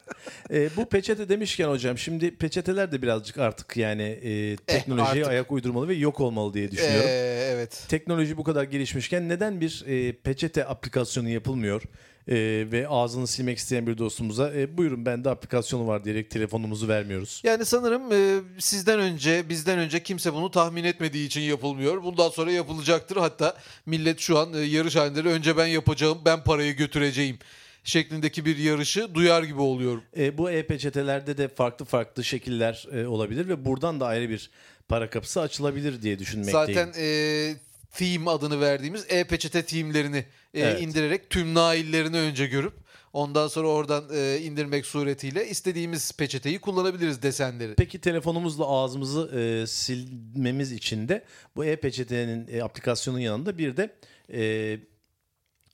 E, 0.51 0.69
bu 0.75 0.89
peçete 0.89 1.29
demişken 1.29 1.69
hocam 1.69 1.97
şimdi 1.97 2.35
peçeteler 2.35 2.91
de 2.91 3.01
birazcık 3.01 3.37
artık 3.37 3.77
yani 3.77 4.03
e, 4.03 4.55
teknolojiye 4.55 5.23
artık. 5.23 5.27
ayak 5.27 5.51
uydurmalı 5.51 5.87
ve 5.87 5.93
yok 5.93 6.19
olmalı 6.19 6.53
diye 6.53 6.71
düşünüyorum. 6.71 7.09
E, 7.09 7.49
evet. 7.53 7.85
Teknoloji 7.87 8.37
bu 8.37 8.43
kadar 8.43 8.63
gelişmişken 8.63 9.29
neden 9.29 9.61
bir 9.61 9.83
e, 9.87 10.13
peçete 10.13 10.65
aplikasyonu 10.65 11.29
yapılmıyor? 11.29 11.83
E, 12.27 12.35
ve 12.71 12.87
ağzını 12.87 13.27
silmek 13.27 13.57
isteyen 13.57 13.87
bir 13.87 13.97
dostumuza 13.97 14.53
e, 14.53 14.77
buyurun 14.77 15.05
bende 15.05 15.29
aplikasyonu 15.29 15.87
var 15.87 16.03
diyerek 16.03 16.29
telefonumuzu 16.29 16.87
vermiyoruz. 16.87 17.41
Yani 17.43 17.65
sanırım 17.65 18.11
e, 18.11 18.41
sizden 18.59 18.99
önce, 18.99 19.49
bizden 19.49 19.79
önce 19.79 20.03
kimse 20.03 20.33
bunu 20.33 20.51
tahmin 20.51 20.83
etmediği 20.83 21.27
için 21.27 21.41
yapılmıyor. 21.41 22.03
Bundan 22.03 22.29
sonra 22.29 22.51
yapılacaktır. 22.51 23.17
Hatta 23.17 23.57
millet 23.85 24.19
şu 24.19 24.37
an 24.37 24.53
e, 24.53 24.57
yarış 24.57 24.95
halinde 24.95 25.29
önce 25.29 25.57
ben 25.57 25.67
yapacağım, 25.67 26.17
ben 26.25 26.43
parayı 26.43 26.75
götüreceğim 26.75 27.37
şeklindeki 27.83 28.45
bir 28.45 28.57
yarışı 28.57 29.15
duyar 29.15 29.43
gibi 29.43 29.61
oluyorum. 29.61 30.03
E, 30.17 30.37
bu 30.37 30.51
e-peçetelerde 30.51 31.37
de 31.37 31.47
farklı 31.47 31.85
farklı 31.85 32.23
şekiller 32.23 32.87
e, 32.91 33.07
olabilir 33.07 33.47
ve 33.47 33.65
buradan 33.65 33.99
da 33.99 34.05
ayrı 34.05 34.29
bir 34.29 34.49
para 34.87 35.09
kapısı 35.09 35.41
açılabilir 35.41 36.01
diye 36.01 36.19
düşünmekteyim. 36.19 36.67
Zaten 36.67 36.93
e, 36.97 37.55
theme 37.93 38.31
adını 38.31 38.61
verdiğimiz 38.61 39.05
e-peçete 39.09 39.65
theme'lerini 39.65 40.17
e, 40.53 40.61
Evet. 40.61 40.81
indirerek 40.81 41.29
tüm 41.29 41.53
naillerini 41.53 42.17
önce 42.17 42.45
görüp 42.47 42.73
ondan 43.13 43.47
sonra 43.47 43.67
oradan 43.67 44.03
e, 44.13 44.39
indirmek 44.39 44.85
suretiyle 44.85 45.47
istediğimiz 45.49 46.11
peçeteyi 46.11 46.59
kullanabiliriz 46.59 47.21
desenleri. 47.21 47.75
Peki 47.75 47.99
telefonumuzla 48.01 48.67
ağzımızı 48.67 49.39
e, 49.39 49.67
silmemiz 49.67 50.71
için 50.71 51.07
de 51.09 51.23
bu 51.55 51.65
e-peçetenin 51.65 52.47
e, 52.51 52.63
aplikasyonun 52.63 53.19
yanında 53.19 53.57
bir 53.57 53.77
de 53.77 53.95
e, 54.33 54.79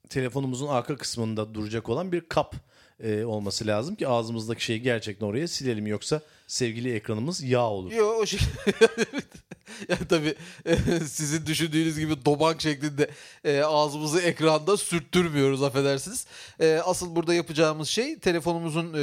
telefonumuzun 0.09 0.67
arka 0.67 0.97
kısmında 0.97 1.53
duracak 1.53 1.89
olan 1.89 2.11
bir 2.11 2.21
kap 2.21 2.55
e, 3.03 3.23
olması 3.23 3.67
lazım 3.67 3.95
ki 3.95 4.07
ağzımızdaki 4.07 4.63
şeyi 4.63 4.81
gerçekten 4.81 5.25
oraya 5.25 5.47
silelim 5.47 5.87
yoksa 5.87 6.21
sevgili 6.47 6.93
ekranımız 6.93 7.43
yağ 7.43 7.69
olur. 7.69 7.91
Yo 7.91 8.07
o 8.07 8.25
şey. 8.25 8.39
yani 9.89 10.07
tabii 10.09 10.35
e, 10.65 10.75
sizin 10.99 11.45
düşündüğünüz 11.45 11.99
gibi 11.99 12.25
dobank 12.25 12.61
şeklinde 12.61 13.09
e, 13.43 13.61
ağzımızı 13.61 14.21
ekranda 14.21 14.77
sürttürmüyoruz 14.77 15.63
affedersiniz. 15.63 16.25
E, 16.59 16.81
asıl 16.85 17.15
burada 17.15 17.33
yapacağımız 17.33 17.89
şey 17.89 18.19
telefonumuzun 18.19 18.93
e, 18.93 18.97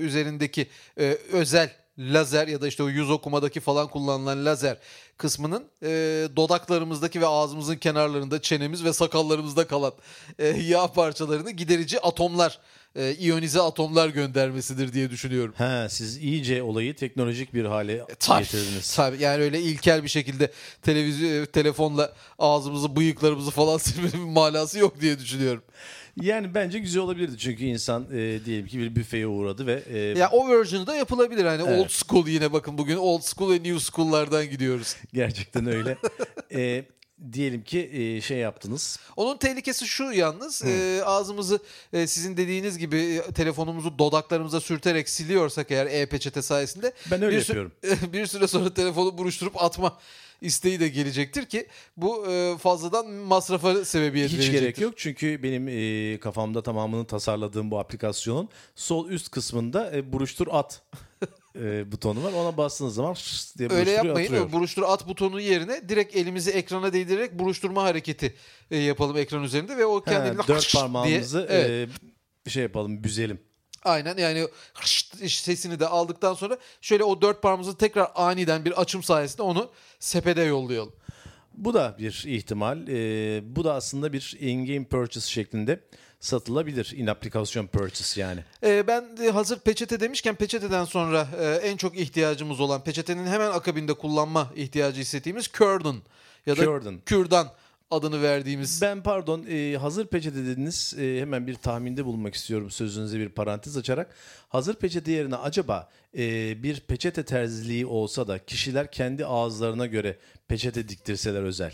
üzerindeki 0.00 0.66
e, 0.98 1.18
özel 1.32 1.70
lazer 1.98 2.48
ya 2.48 2.60
da 2.60 2.68
işte 2.68 2.82
o 2.82 2.88
yüz 2.88 3.10
okumadaki 3.10 3.60
falan 3.60 3.88
kullanılan 3.88 4.44
lazer 4.44 4.78
kısmının 5.16 5.64
e, 5.82 5.88
dodaklarımızdaki 6.36 7.20
ve 7.20 7.26
ağzımızın 7.26 7.76
kenarlarında 7.76 8.42
çenemiz 8.42 8.84
ve 8.84 8.92
sakallarımızda 8.92 9.66
kalan 9.66 9.92
e, 10.38 10.46
yağ 10.46 10.92
parçalarını 10.92 11.50
giderici 11.50 12.00
atomlar, 12.00 12.58
e, 12.96 13.14
iyonize 13.14 13.60
atomlar 13.60 14.08
göndermesidir 14.08 14.92
diye 14.92 15.10
düşünüyorum. 15.10 15.54
Ha 15.58 15.86
siz 15.90 16.16
iyice 16.16 16.62
olayı 16.62 16.96
teknolojik 16.96 17.54
bir 17.54 17.64
hale 17.64 17.92
E, 17.92 18.04
Tabii, 18.18 18.42
getirdiniz. 18.42 18.94
tabii. 18.96 19.22
Yani 19.22 19.42
öyle 19.42 19.60
ilkel 19.60 20.02
bir 20.02 20.08
şekilde 20.08 20.52
televizyon 20.82 21.44
telefonla 21.46 22.12
ağzımızı, 22.38 22.96
bıyıklarımızı 22.96 23.50
falan 23.50 23.78
silmenin 23.78 24.12
bir 24.12 24.32
manası 24.32 24.78
yok 24.78 25.00
diye 25.00 25.18
düşünüyorum. 25.18 25.62
Yani 26.22 26.54
bence 26.54 26.78
güzel 26.78 27.02
olabilirdi 27.02 27.38
çünkü 27.38 27.64
insan 27.64 28.04
e, 28.12 28.44
diyelim 28.44 28.66
ki 28.66 28.78
bir 28.78 28.96
büfeye 28.96 29.26
uğradı 29.26 29.66
ve 29.66 29.82
e, 29.92 29.98
Ya 29.98 30.30
o 30.30 30.48
version'ı 30.48 30.86
da 30.86 30.96
yapılabilir. 30.96 31.44
Hani 31.44 31.62
Evet. 31.68 31.80
old 31.80 31.88
school 31.88 32.26
yine 32.28 32.52
bakın 32.52 32.78
bugün 32.78 32.96
old 32.96 33.22
school 33.22 33.50
ve 33.50 33.54
new 33.54 33.78
school'lardan 33.80 34.50
gidiyoruz. 34.50 34.96
Gerçekten 35.14 35.66
öyle. 35.66 35.96
Ee, 36.52 36.84
diyelim 37.32 37.64
ki 37.64 37.90
e, 37.92 38.20
şey 38.20 38.38
yaptınız. 38.38 38.98
Onun 39.16 39.36
tehlikesi 39.36 39.86
şu 39.86 40.04
yalnız 40.04 40.64
e, 40.64 41.02
ağzımızı 41.04 41.58
e, 41.92 42.06
sizin 42.06 42.36
dediğiniz 42.36 42.78
gibi 42.78 42.96
e, 42.98 43.32
telefonumuzu 43.32 43.98
dodaklarımıza 43.98 44.60
sürterek 44.60 45.08
siliyorsak 45.08 45.70
eğer 45.70 45.86
e-peçete 45.86 46.42
sayesinde 46.42 46.92
Ben 47.10 47.22
öyle 47.22 47.36
bir, 47.36 47.42
sü- 47.42 47.48
yapıyorum. 47.48 47.72
bir 48.12 48.26
süre 48.26 48.46
sonra 48.46 48.74
telefonu 48.74 49.18
buruşturup 49.18 49.62
atma 49.62 49.98
isteği 50.40 50.80
de 50.80 50.88
gelecektir 50.88 51.46
ki 51.46 51.66
bu 51.96 52.26
e, 52.30 52.56
fazladan 52.58 53.06
masrafa 53.10 53.84
sebebiyet 53.84 54.28
Hiç 54.28 54.34
verecektir. 54.38 54.60
gerek 54.60 54.80
yok 54.80 54.94
çünkü 54.96 55.42
benim 55.42 55.68
e, 55.68 56.18
kafamda 56.20 56.62
tamamını 56.62 57.06
tasarladığım 57.06 57.70
bu 57.70 57.78
aplikasyonun 57.78 58.48
sol 58.74 59.08
üst 59.08 59.30
kısmında 59.30 59.96
e, 59.96 60.12
buruştur 60.12 60.46
at 60.50 60.82
e, 61.56 61.92
butonu 61.92 62.22
var. 62.24 62.32
Ona 62.32 62.56
bastığınız 62.56 62.94
zaman 62.94 63.14
şşş 63.14 63.56
diye 63.58 63.68
Öyle 63.72 63.90
yapmayın. 63.90 64.26
atıyor. 64.26 64.48
O 64.48 64.52
buruştur 64.52 64.82
at 64.86 65.08
butonu 65.08 65.40
yerine 65.40 65.88
direkt 65.88 66.16
elimizi 66.16 66.50
ekrana 66.50 66.92
değdirerek 66.92 67.38
buruşturma 67.38 67.82
hareketi 67.82 68.34
e, 68.70 68.78
yapalım 68.78 69.16
ekran 69.16 69.42
üzerinde 69.42 69.76
ve 69.76 69.86
o 69.86 70.00
kendiliğinden 70.00 70.48
dört 70.48 70.58
hış 70.62 70.74
diye- 70.74 70.82
parmağımızı 70.82 71.46
Evet. 71.50 71.88
e, 72.46 72.50
şey 72.50 72.62
yapalım 72.62 73.04
büzelim. 73.04 73.38
Aynen 73.84 74.16
yani 74.16 74.48
sesini 75.28 75.80
de 75.80 75.86
aldıktan 75.86 76.34
sonra 76.34 76.58
şöyle 76.80 77.04
o 77.04 77.22
dört 77.22 77.42
parmağımızı 77.42 77.76
tekrar 77.76 78.08
aniden 78.14 78.64
bir 78.64 78.80
açım 78.80 79.02
sayesinde 79.02 79.42
onu 79.42 79.70
sepede 79.98 80.42
yollayalım. 80.42 80.92
Bu 81.54 81.74
da 81.74 81.96
bir 81.98 82.24
ihtimal. 82.26 82.88
E, 82.88 83.56
bu 83.56 83.64
da 83.64 83.74
aslında 83.74 84.12
bir 84.12 84.36
in-game 84.40 84.84
purchase 84.84 85.30
şeklinde 85.30 85.80
satılabilir. 86.24 86.92
In 86.96 87.06
aplikasyon 87.06 87.66
purchase 87.66 88.20
yani. 88.20 88.40
Ee, 88.62 88.86
ben 88.86 89.16
de 89.16 89.30
hazır 89.30 89.58
peçete 89.58 90.00
demişken 90.00 90.34
peçeteden 90.34 90.84
sonra 90.84 91.28
e, 91.40 91.46
en 91.46 91.76
çok 91.76 91.98
ihtiyacımız 91.98 92.60
olan 92.60 92.84
peçetenin 92.84 93.26
hemen 93.26 93.50
akabinde 93.50 93.94
kullanma 93.94 94.52
ihtiyacı 94.56 95.00
hissettiğimiz 95.00 95.48
Curdan 95.52 95.96
ya 96.46 96.56
da 96.56 96.64
Curdan. 96.64 97.00
Kürdan 97.06 97.52
adını 97.90 98.22
verdiğimiz 98.22 98.82
Ben 98.82 99.02
pardon 99.02 99.46
e, 99.48 99.76
hazır 99.76 100.06
peçete 100.06 100.46
dediniz 100.46 100.94
e, 100.98 101.20
hemen 101.20 101.46
bir 101.46 101.54
tahminde 101.54 102.04
bulunmak 102.04 102.34
istiyorum 102.34 102.70
sözünüze 102.70 103.18
bir 103.18 103.28
parantez 103.28 103.76
açarak. 103.76 104.14
Hazır 104.48 104.74
peçete 104.74 105.12
yerine 105.12 105.36
acaba 105.36 105.88
e, 106.18 106.62
bir 106.62 106.80
peçete 106.80 107.24
terziliği 107.24 107.86
olsa 107.86 108.28
da 108.28 108.38
kişiler 108.38 108.90
kendi 108.92 109.26
ağızlarına 109.26 109.86
göre 109.86 110.18
peçete 110.48 110.88
diktirseler 110.88 111.42
özel. 111.42 111.72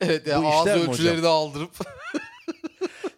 evet 0.00 0.26
yani 0.26 0.46
ağız 0.46 0.66
ölçüleri 0.68 1.22
de 1.22 1.26
aldırıp 1.28 1.70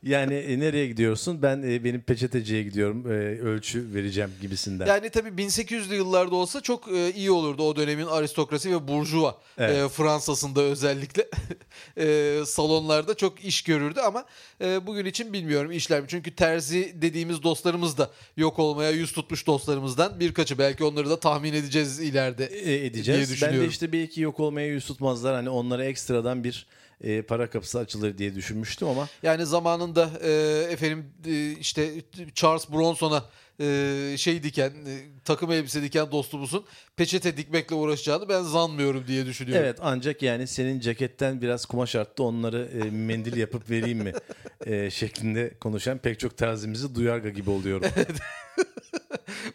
Yani 0.02 0.34
e, 0.34 0.58
nereye 0.60 0.86
gidiyorsun? 0.86 1.42
Ben 1.42 1.62
e, 1.62 1.84
benim 1.84 2.00
peçeteciye 2.00 2.62
gidiyorum 2.62 3.06
e, 3.06 3.14
ölçü 3.40 3.94
vereceğim 3.94 4.30
gibisinden. 4.40 4.86
Yani 4.86 5.10
tabii 5.10 5.28
1800'lü 5.28 5.94
yıllarda 5.94 6.34
olsa 6.34 6.60
çok 6.60 6.88
e, 6.92 7.12
iyi 7.12 7.30
olurdu 7.30 7.62
o 7.62 7.76
dönemin 7.76 8.06
aristokrasi 8.06 8.70
ve 8.70 8.88
burjuva 8.88 9.38
Evet. 9.58 9.76
e, 9.76 9.88
Fransa'sında 9.88 10.62
özellikle 10.62 11.28
e, 11.98 12.38
salonlarda 12.46 13.14
çok 13.14 13.44
iş 13.44 13.62
görürdü 13.62 14.00
ama 14.00 14.24
e, 14.60 14.86
bugün 14.86 15.04
için 15.06 15.32
bilmiyorum 15.32 15.72
işler 15.72 16.00
mi? 16.00 16.06
Çünkü 16.08 16.34
terzi 16.34 16.92
dediğimiz 17.02 17.42
dostlarımız 17.42 17.98
da 17.98 18.10
yok 18.36 18.58
olmaya 18.58 18.90
yüz 18.90 19.12
tutmuş 19.12 19.46
dostlarımızdan 19.46 20.20
birkaçı 20.20 20.58
belki 20.58 20.84
onları 20.84 21.10
da 21.10 21.20
tahmin 21.20 21.52
edeceğiz 21.52 22.00
ileride. 22.00 22.46
E, 22.46 22.64
diye 22.64 22.86
edeceğiz. 22.86 23.42
Ben 23.42 23.60
de 23.60 23.66
işte 23.66 23.92
belki 23.92 24.20
yok 24.20 24.40
olmaya 24.40 24.66
yüz 24.66 24.86
tutmazlar. 24.86 25.34
Hani 25.34 25.50
onlara 25.50 25.84
ekstradan 25.84 26.44
bir 26.44 26.66
e, 27.02 27.22
para 27.22 27.50
kapısı 27.50 27.78
açılır 27.78 28.18
diye 28.18 28.34
düşünmüştüm 28.34 28.88
ama 28.88 29.08
Yani 29.22 29.46
zamanında 29.46 30.10
e, 30.22 30.30
efendim 30.70 31.06
e, 31.26 31.52
işte 31.52 31.90
Charles 32.34 32.70
Bronson'a 32.72 33.24
e, 33.60 34.14
şey 34.18 34.42
diken 34.42 34.70
e, 34.70 34.94
takım 35.24 35.52
elbise 35.52 35.82
diken 35.82 36.10
dostumuzun 36.12 36.64
peçete 36.96 37.36
dikmekle 37.36 37.74
uğraşacağını 37.74 38.28
ben 38.28 38.42
zanmıyorum 38.42 39.06
diye 39.06 39.26
düşünüyorum. 39.26 39.64
Evet 39.64 39.78
ancak 39.80 40.22
yani 40.22 40.46
senin 40.46 40.80
ceketten 40.80 41.40
biraz 41.42 41.66
kumaş 41.66 41.96
arttı 41.96 42.22
onları 42.22 42.70
e, 42.82 42.90
mendil 42.90 43.36
yapıp 43.36 43.70
vereyim 43.70 43.98
mi 43.98 44.12
e, 44.66 44.90
şeklinde 44.90 45.54
konuşan 45.60 45.98
pek 45.98 46.20
çok 46.20 46.36
terzimizi 46.36 46.94
duyarga 46.94 47.28
gibi 47.28 47.50
oluyorum. 47.50 47.90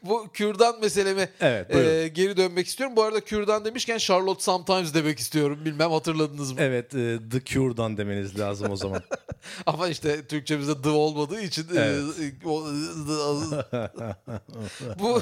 Bu 0.03 0.27
kürdan 0.33 0.79
meseleme 0.81 1.29
Evet, 1.41 1.75
e, 1.75 2.07
geri 2.07 2.37
dönmek 2.37 2.67
istiyorum. 2.67 2.95
Bu 2.95 3.03
arada 3.03 3.21
kürdan 3.21 3.65
demişken 3.65 3.97
Charlotte 3.97 4.43
Sometimes 4.43 4.93
demek 4.93 5.19
istiyorum. 5.19 5.59
Bilmem 5.65 5.91
hatırladınız 5.91 6.51
mı? 6.51 6.57
evet 6.61 6.95
e, 6.95 7.19
The 7.31 7.41
Cure'dan 7.45 7.97
demeniz 7.97 8.39
lazım 8.39 8.71
o 8.71 8.75
zaman. 8.75 9.01
Ama 9.65 9.87
işte 9.87 10.27
Türkçemizde 10.27 10.81
the 10.81 10.89
olmadığı 10.89 11.41
için 11.41 11.63
e, 11.63 11.79
Evet. 11.79 12.03
o- 12.45 12.67
bu 14.99 15.21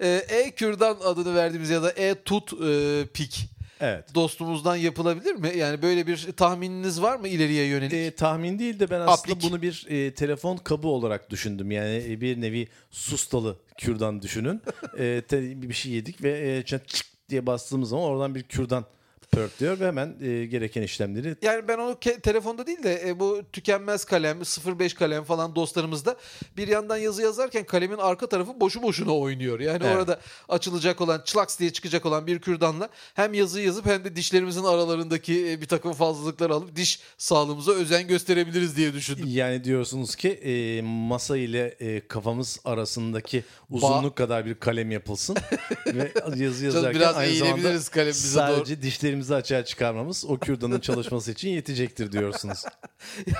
e, 0.00 0.08
e-kürdan 0.28 0.96
adını 1.04 1.34
verdiğimiz 1.34 1.70
ya 1.70 1.82
da 1.82 1.90
e-tut 1.90 2.52
e, 2.62 3.04
pik 3.14 3.44
Evet. 3.80 4.14
dostumuzdan 4.14 4.76
yapılabilir 4.76 5.34
mi? 5.34 5.52
Yani 5.56 5.82
böyle 5.82 6.06
bir 6.06 6.32
tahmininiz 6.36 7.02
var 7.02 7.16
mı 7.16 7.28
ileriye 7.28 7.66
yönelik? 7.66 7.92
E, 7.92 8.10
tahmin 8.10 8.58
değil 8.58 8.80
de 8.80 8.90
ben 8.90 9.00
aslında 9.00 9.36
Aplik. 9.36 9.42
bunu 9.42 9.62
bir 9.62 9.86
e, 9.88 10.14
telefon 10.14 10.56
kabı 10.56 10.88
olarak 10.88 11.30
düşündüm. 11.30 11.70
Yani 11.70 12.04
e, 12.08 12.20
bir 12.20 12.40
nevi 12.40 12.68
sustalı 12.90 13.56
kürdan 13.78 14.22
düşünün. 14.22 14.62
e, 14.98 15.22
te- 15.28 15.62
bir 15.62 15.74
şey 15.74 15.92
yedik 15.92 16.22
ve 16.22 16.56
e, 16.56 16.62
çık 16.62 16.82
diye 17.28 17.46
bastığımız 17.46 17.88
zaman 17.88 18.04
oradan 18.04 18.34
bir 18.34 18.42
kürdan 18.42 18.84
pörtlüyor 19.32 19.80
ve 19.80 19.86
hemen 19.86 20.16
e, 20.22 20.46
gereken 20.46 20.82
işlemleri 20.82 21.36
Yani 21.42 21.68
ben 21.68 21.78
onu 21.78 21.92
ke- 21.92 22.20
telefonda 22.20 22.66
değil 22.66 22.82
de 22.82 23.02
e, 23.08 23.20
bu 23.20 23.42
tükenmez 23.52 24.04
kalem, 24.04 24.40
05 24.40 24.94
kalem 24.94 25.24
falan 25.24 25.54
dostlarımızda 25.56 26.16
bir 26.56 26.68
yandan 26.68 26.96
yazı 26.96 27.22
yazarken 27.22 27.64
kalemin 27.64 27.96
arka 27.98 28.26
tarafı 28.26 28.60
boşu 28.60 28.82
boşuna 28.82 29.16
oynuyor. 29.18 29.60
Yani 29.60 29.82
Evet. 29.84 29.96
orada 29.96 30.20
açılacak 30.48 31.00
olan, 31.00 31.22
çlaks 31.24 31.58
diye 31.58 31.72
çıkacak 31.72 32.06
olan 32.06 32.26
bir 32.26 32.38
kürdanla 32.38 32.88
hem 33.14 33.34
yazıyı 33.34 33.66
yazıp 33.66 33.86
hem 33.86 34.04
de 34.04 34.16
dişlerimizin 34.16 34.64
aralarındaki 34.64 35.50
e, 35.50 35.60
bir 35.60 35.66
takım 35.66 35.92
fazlalıkları 35.92 36.54
alıp 36.54 36.76
diş 36.76 37.00
sağlığımıza 37.18 37.72
özen 37.72 38.08
gösterebiliriz 38.08 38.76
diye 38.76 38.92
düşündüm. 38.92 39.24
Yani 39.28 39.64
diyorsunuz 39.64 40.16
ki 40.16 40.28
e, 40.28 40.82
masa 40.82 41.36
ile 41.36 41.76
e, 41.80 42.08
kafamız 42.08 42.60
arasındaki 42.64 43.44
uzunluk 43.70 44.16
kadar 44.16 44.46
bir 44.46 44.54
kalem 44.54 44.90
yapılsın 44.90 45.36
ve 45.86 46.12
yazı 46.36 46.64
yazarken 46.64 46.94
biraz 47.00 47.16
aynı 47.16 47.34
zamanda 47.34 47.80
kalemimize 47.90 48.38
doğru. 48.40 48.46
sadece 48.56 48.82
dişlerimizi 49.16 49.34
açığa 49.34 49.64
çıkarmamız 49.64 50.24
o 50.24 50.38
kürdanın 50.38 50.80
çalışması 50.80 51.32
için 51.32 51.48
yetecektir 51.48 52.12
diyorsunuz. 52.12 52.64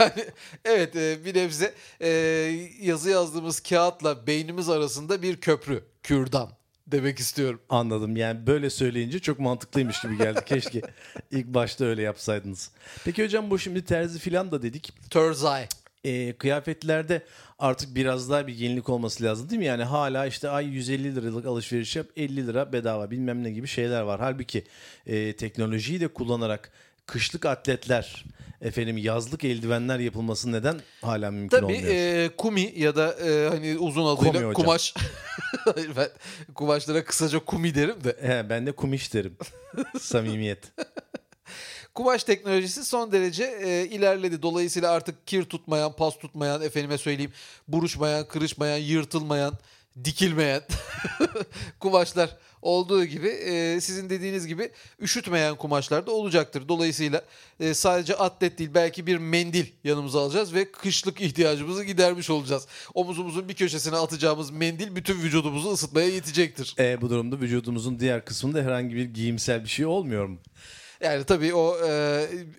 Yani 0.00 0.25
evet 0.64 0.97
e, 0.97 1.25
bir 1.25 1.35
nebze 1.35 1.75
e, 2.00 2.09
yazı 2.80 3.11
yazdığımız 3.11 3.61
kağıtla 3.61 4.26
beynimiz 4.26 4.68
arasında 4.68 5.23
bir 5.23 5.37
köprü, 5.37 5.85
kürdan 6.02 6.50
demek 6.87 7.18
istiyorum. 7.18 7.61
Anladım. 7.68 8.16
Yani 8.16 8.47
böyle 8.47 8.71
söyleyince 8.71 9.18
çok 9.18 9.38
mantıklıymış 9.38 10.02
gibi 10.02 10.18
geldi. 10.18 10.40
Keşke 10.47 10.83
ilk 11.30 11.47
başta 11.47 11.85
öyle 11.85 12.02
yapsaydınız. 12.02 12.71
Peki 13.04 13.25
hocam 13.25 13.50
bu 13.50 13.59
şimdi 13.59 13.85
terzi 13.85 14.18
filan 14.18 14.50
da 14.52 14.62
dedik. 14.62 14.92
Thursday. 15.11 15.68
E, 16.05 16.33
kıyafetlerde 16.33 17.23
artık 17.59 17.95
biraz 17.95 18.31
daha 18.31 18.47
bir 18.47 18.55
yenilik 18.55 18.88
olması 18.88 19.25
lazım 19.25 19.50
değil 19.50 19.59
mi? 19.59 19.65
Yani 19.65 19.85
hala 19.85 20.26
işte 20.26 20.49
ay 20.49 20.67
150 20.67 21.15
liralık 21.17 21.47
alışveriş 21.47 21.97
yap 21.97 22.07
50 22.17 22.47
lira 22.47 22.73
bedava 22.73 23.11
bilmem 23.11 23.45
ne 23.45 23.50
gibi 23.50 23.67
şeyler 23.67 24.00
var. 24.00 24.21
Halbuki 24.21 24.65
e, 25.07 25.33
teknolojiyi 25.33 26.00
de 26.00 26.09
kullanarak 26.09 26.71
kışlık 27.07 27.47
atletler, 27.47 28.25
efendim 28.62 28.97
yazlık 28.97 29.45
eldivenler 29.45 29.99
yapılması 29.99 30.53
neden 30.53 30.81
hala 31.03 31.31
mümkün 31.31 31.57
Tabii 31.57 31.65
olmuyor? 31.65 31.95
e, 31.95 32.29
kumi 32.37 32.73
ya 32.76 32.97
da 32.97 33.12
e, 33.12 33.49
hani 33.49 33.79
uzun 33.79 34.17
adıyla 34.17 34.53
kumaş. 34.53 34.95
Ben 35.97 36.09
kumaşlara 36.55 37.05
kısaca 37.05 37.38
kumi 37.38 37.75
derim 37.75 38.05
de. 38.05 38.17
He, 38.23 38.50
ben 38.50 38.67
de 38.67 38.73
kumiş 38.73 39.15
derim. 39.15 39.37
Samimiyet. 40.00 40.59
Kumaş 41.97 42.25
teknolojisi 42.25 42.85
son 42.85 43.12
derece 43.12 43.45
e, 43.45 43.87
ilerledi. 43.87 44.43
Dolayısıyla 44.43 44.91
artık 44.91 45.26
kir 45.26 45.45
tutmayan, 45.45 45.93
pas 45.93 46.19
tutmayan, 46.19 46.62
efendime 46.62 46.99
söyleyeyim 46.99 47.33
buruşmayan, 47.69 48.29
kırışmayan, 48.29 48.76
yırtılmayan, 48.76 49.55
dikilmeyen 50.05 50.62
kumaşlar 51.81 52.37
olduğu 52.62 53.05
gibi 53.05 53.29
e, 53.29 53.81
sizin 53.81 54.11
dediğiniz 54.11 54.47
gibi 54.47 54.71
üşütmeyen 55.00 55.55
kumaşlar 55.55 56.07
da 56.07 56.11
olacaktır. 56.11 56.69
Dolayısıyla 56.69 57.23
e, 57.61 57.75
sadece 57.75 58.17
atlet 58.17 58.59
değil 58.59 58.71
belki 58.75 59.07
bir 59.07 59.17
mendil 59.17 59.67
yanımıza 59.85 60.21
alacağız 60.21 60.55
ve 60.55 60.73
kışlık 60.73 61.21
ihtiyacımızı 61.21 61.85
gidermiş 61.85 62.31
olacağız. 62.31 62.67
Omuzumuzun 62.95 63.49
bir 63.49 63.55
köşesine 63.55 63.97
atacağımız 63.97 64.50
mendil 64.50 64.97
bütün 64.97 65.23
vücudumuzu 65.23 65.71
ısıtmaya 65.71 66.09
yetecektir. 66.09 66.75
E, 66.79 67.00
bu 67.00 67.11
durumda 67.11 67.41
vücudumuzun 67.41 68.00
diğer 68.00 68.25
kısmında 68.25 68.62
herhangi 68.62 68.97
bir 68.97 69.05
giyimsel 69.05 69.65
bir 69.65 69.69
şey 69.69 69.87
olmuyor 69.87 70.26
mu? 70.26 70.38
Yani 71.00 71.25
tabii 71.25 71.55
o 71.55 71.76
e, 71.87 71.88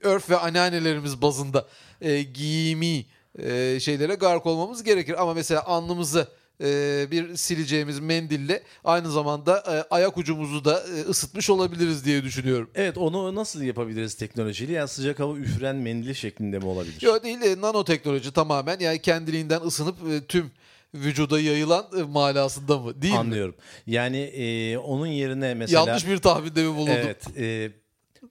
örf 0.04 0.30
ve 0.30 0.38
anneannelerimiz 0.38 1.22
bazında 1.22 1.68
e, 2.02 2.22
giyimi 2.24 3.06
e, 3.40 3.80
şeylere 3.80 4.16
gark 4.16 4.46
olmamız 4.46 4.84
gerekir. 4.84 5.22
Ama 5.22 5.34
mesela 5.34 5.66
alnımızı 5.66 6.28
e, 6.62 7.08
bir 7.12 7.36
sileceğimiz 7.36 8.00
mendille 8.00 8.64
aynı 8.84 9.12
zamanda 9.12 9.58
e, 9.58 9.96
ayak 9.96 10.18
ucumuzu 10.18 10.66
da 10.66 10.84
e, 10.84 11.02
ısıtmış 11.02 11.50
olabiliriz 11.50 12.06
diye 12.06 12.24
düşünüyorum. 12.24 12.70
Evet 12.76 12.98
onu 12.98 13.36
nasıl 13.36 13.62
yapabiliriz 13.62 14.16
teknolojiyle? 14.16 14.74
Yani 14.74 14.88
sıcak 14.88 15.20
hava 15.20 15.38
üfüren 15.38 15.76
mendil 15.76 16.14
şeklinde 16.14 16.60
mi 16.60 16.66
olabilir? 16.66 17.02
Yok 17.02 17.24
değil 17.24 17.42
e, 17.42 17.62
nanoteknoloji 17.62 18.34
tamamen 18.34 18.80
yani 18.80 19.02
kendiliğinden 19.02 19.62
ısınıp 19.62 19.96
e, 20.12 20.26
tüm 20.26 20.52
vücuda 20.94 21.40
yayılan 21.40 21.86
e, 22.00 22.04
manasında 22.04 22.80
mı? 22.80 23.02
Değil 23.02 23.14
mi? 23.14 23.20
Anlıyorum. 23.20 23.56
Yani 23.88 24.18
e, 24.18 24.78
onun 24.78 25.08
yerine 25.08 25.54
mesela... 25.54 25.86
Yanlış 25.88 26.08
bir 26.08 26.18
tahminde 26.18 26.64
mi 26.64 26.76
bulundum? 26.76 26.94
Evet. 26.98 27.38
e, 27.38 27.72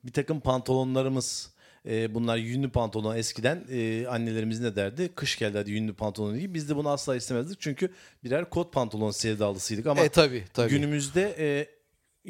bir 0.05 0.13
takım 0.13 0.41
pantolonlarımız 0.41 1.57
E, 1.91 2.15
bunlar 2.15 2.37
yünlü 2.37 2.71
pantolon 2.71 3.17
eskiden 3.17 3.65
e, 3.71 4.07
annelerimiz 4.07 4.61
ne 4.61 4.77
derdi? 4.77 5.09
Kış 5.15 5.39
geldi 5.39 5.59
hadi 5.59 5.71
yünlü 5.71 5.95
pantolon 5.95 6.35
diye. 6.35 6.55
Biz 6.55 6.69
de 6.69 6.77
bunu 6.77 6.89
asla 6.89 7.17
istemezdik. 7.17 7.61
Çünkü 7.61 7.91
birer 8.25 8.51
kot 8.51 8.73
pantolon 8.73 9.11
sevdalısıydık 9.11 9.87
ama 9.87 10.01
E 10.01 10.09
tabi 10.09 10.45
tabi. 10.55 10.71
günümüzde 10.71 11.35
e, 11.39 11.69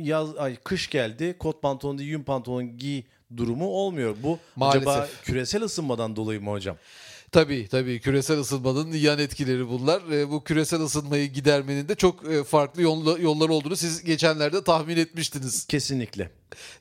yaz 0.03 0.37
ay 0.37 0.57
kış 0.57 0.91
geldi 0.91 1.37
kot 1.39 1.63
pantolon 1.63 1.99
değil 1.99 2.11
yün 2.11 2.23
pantolon 2.23 2.77
giy 2.79 3.03
durumu 3.37 3.67
olmuyor. 3.67 4.17
Bu 4.23 4.39
Maalesef. 4.57 4.89
acaba 4.89 5.09
küresel 5.23 5.63
ısınmadan 5.63 6.17
dolayı 6.17 6.41
mı 6.41 6.51
hocam? 6.51 6.77
Tabii 7.37 7.69
tabii 7.69 8.01
küresel 8.01 8.39
ısınmanın 8.39 8.93
yan 8.93 9.19
etkileri 9.19 9.69
bunlar. 9.69 10.03
E, 10.13 10.31
bu 10.31 10.45
küresel 10.45 10.81
ısınmayı 10.81 11.33
gidermenin 11.33 11.89
de 11.89 11.95
çok 11.95 12.31
e, 12.31 12.45
farklı 12.45 12.83
yolla, 12.83 13.19
yollar 13.19 13.49
olduğunu 13.49 13.77
siz 13.77 14.05
geçenlerde 14.05 14.65
tahmin 14.65 14.97
etmiştiniz. 14.97 15.67
Kesinlikle. 15.67 16.31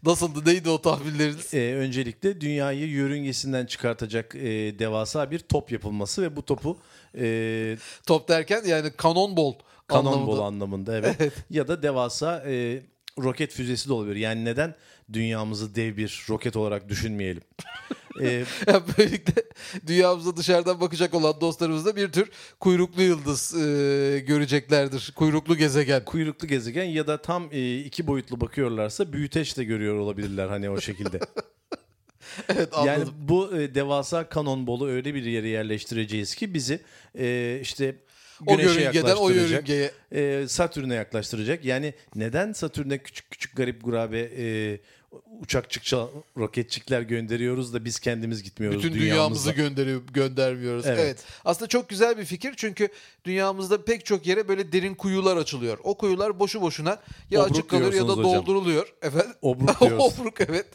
Nasıldı 0.04 0.50
neydi 0.50 0.70
o 0.70 0.82
tahminleriniz? 0.82 1.54
E, 1.54 1.74
öncelikle 1.76 2.42
dünyayı 2.42 2.88
yörüngesinden 2.90 3.66
çıkartacak 3.66 4.36
e, 4.36 4.80
devasa 4.80 5.32
bir 5.32 5.40
top 5.40 5.72
yapılması 5.72 6.22
ve 6.22 6.36
bu 6.36 6.46
topu 6.46 6.78
e, 7.18 7.78
Top 8.06 8.28
derken 8.28 8.64
yani 8.66 8.92
kanon 8.98 9.38
bol 9.38 9.54
Kanonbol 9.88 10.40
anlamında. 10.40 10.44
anlamında 10.44 10.98
evet. 11.20 11.34
ya 11.50 11.68
da 11.68 11.84
devasa 11.84 12.44
e, 12.48 12.82
roket 13.20 13.52
füzesi 13.54 13.90
de 13.90 13.94
olabilir. 13.94 14.16
Yani 14.16 14.46
neden 14.46 14.76
dünyamızı 15.14 15.76
dev 15.76 15.98
bir 15.98 16.26
roket 16.30 16.56
olarak 16.56 16.90
düşünmeyelim? 16.90 17.42
e, 18.22 18.46
Yani 18.68 18.84
böylelikle 18.98 19.44
dünyamıza 19.88 20.38
dışarıdan 20.38 20.82
bakacak 20.82 21.14
olan 21.14 21.42
dostlarımız 21.42 21.86
da 21.86 21.96
bir 21.96 22.12
tür 22.12 22.32
kuyruklu 22.60 23.02
yıldız 23.02 23.56
e, 23.56 24.20
göreceklerdir. 24.28 25.14
Kuyruklu 25.16 25.58
gezegen. 25.58 26.06
kuyruklu 26.06 26.48
gezegen 26.48 26.84
ya 26.84 27.08
da 27.08 27.22
tam 27.22 27.50
e, 27.52 27.80
iki 27.80 28.08
boyutlu 28.08 28.42
bakıyorlarsa 28.42 29.14
büyüteç 29.14 29.58
de 29.58 29.64
görüyor 29.64 29.96
olabilirler 29.96 30.48
hani 30.48 30.70
o 30.70 30.82
şekilde. 30.82 31.20
Evet 32.50 32.70
anladım. 32.74 32.88
yani 32.88 33.10
bu 33.18 33.58
e, 33.58 33.76
devasa 33.76 34.30
kanonbolu 34.30 34.88
öyle 34.88 35.16
bir 35.16 35.24
yere 35.24 35.48
yerleştireceğiz 35.48 36.36
ki 36.36 36.54
bizi 36.54 36.80
e, 37.20 37.60
işte 37.62 37.96
o 38.46 38.58
güneşe 38.58 38.82
yörüngeden 38.82 39.15
o 39.15 39.30
yörüngeye. 39.30 39.92
e, 40.12 40.46
Satürn'e 40.48 40.96
yaklaştıracak. 40.96 41.65
Yani 41.65 41.94
neden 42.15 42.54
Satürn'e 42.54 42.98
küçük 42.98 43.32
küçük 43.32 43.56
garip 43.56 43.84
gurabe 43.84 44.20
e, 44.38 44.80
uçakçıkça 45.42 46.08
roketçikler 46.38 47.01
gönderiyoruz 47.01 47.74
da 47.74 47.86
biz 47.86 48.00
kendimiz 48.00 48.44
gitmiyoruz 48.44 48.84
Bütün 48.84 48.94
dünyamızı 48.94 49.51
gönderiyor, 49.51 50.01
göndermiyoruz. 50.13 50.86
Evet. 50.86 51.00
Evet. 51.00 51.24
Aslında 51.46 51.68
çok 51.70 51.89
güzel 51.89 52.18
bir 52.18 52.25
fikir 52.25 52.54
çünkü 52.58 52.89
dünyamızda 53.25 53.86
pek 53.86 54.06
çok 54.06 54.27
yere 54.27 54.48
böyle 54.48 54.72
derin 54.72 54.94
kuyular 54.96 55.38
açılıyor. 55.38 55.77
O 55.84 55.98
kuyular 55.98 56.39
boşu 56.39 56.62
boşuna 56.62 57.00
ya 57.30 57.42
Obruk 57.42 57.51
açık 57.51 57.70
kalıyor 57.70 57.94
ya 57.94 58.08
da 58.08 58.12
hocam. 58.12 58.24
dolduruluyor. 58.24 58.94
Efendim? 59.01 59.34
Obruk 59.42 59.80
diyoruz. 59.82 60.04
Obruk 60.20 60.42
evet. 60.42 60.68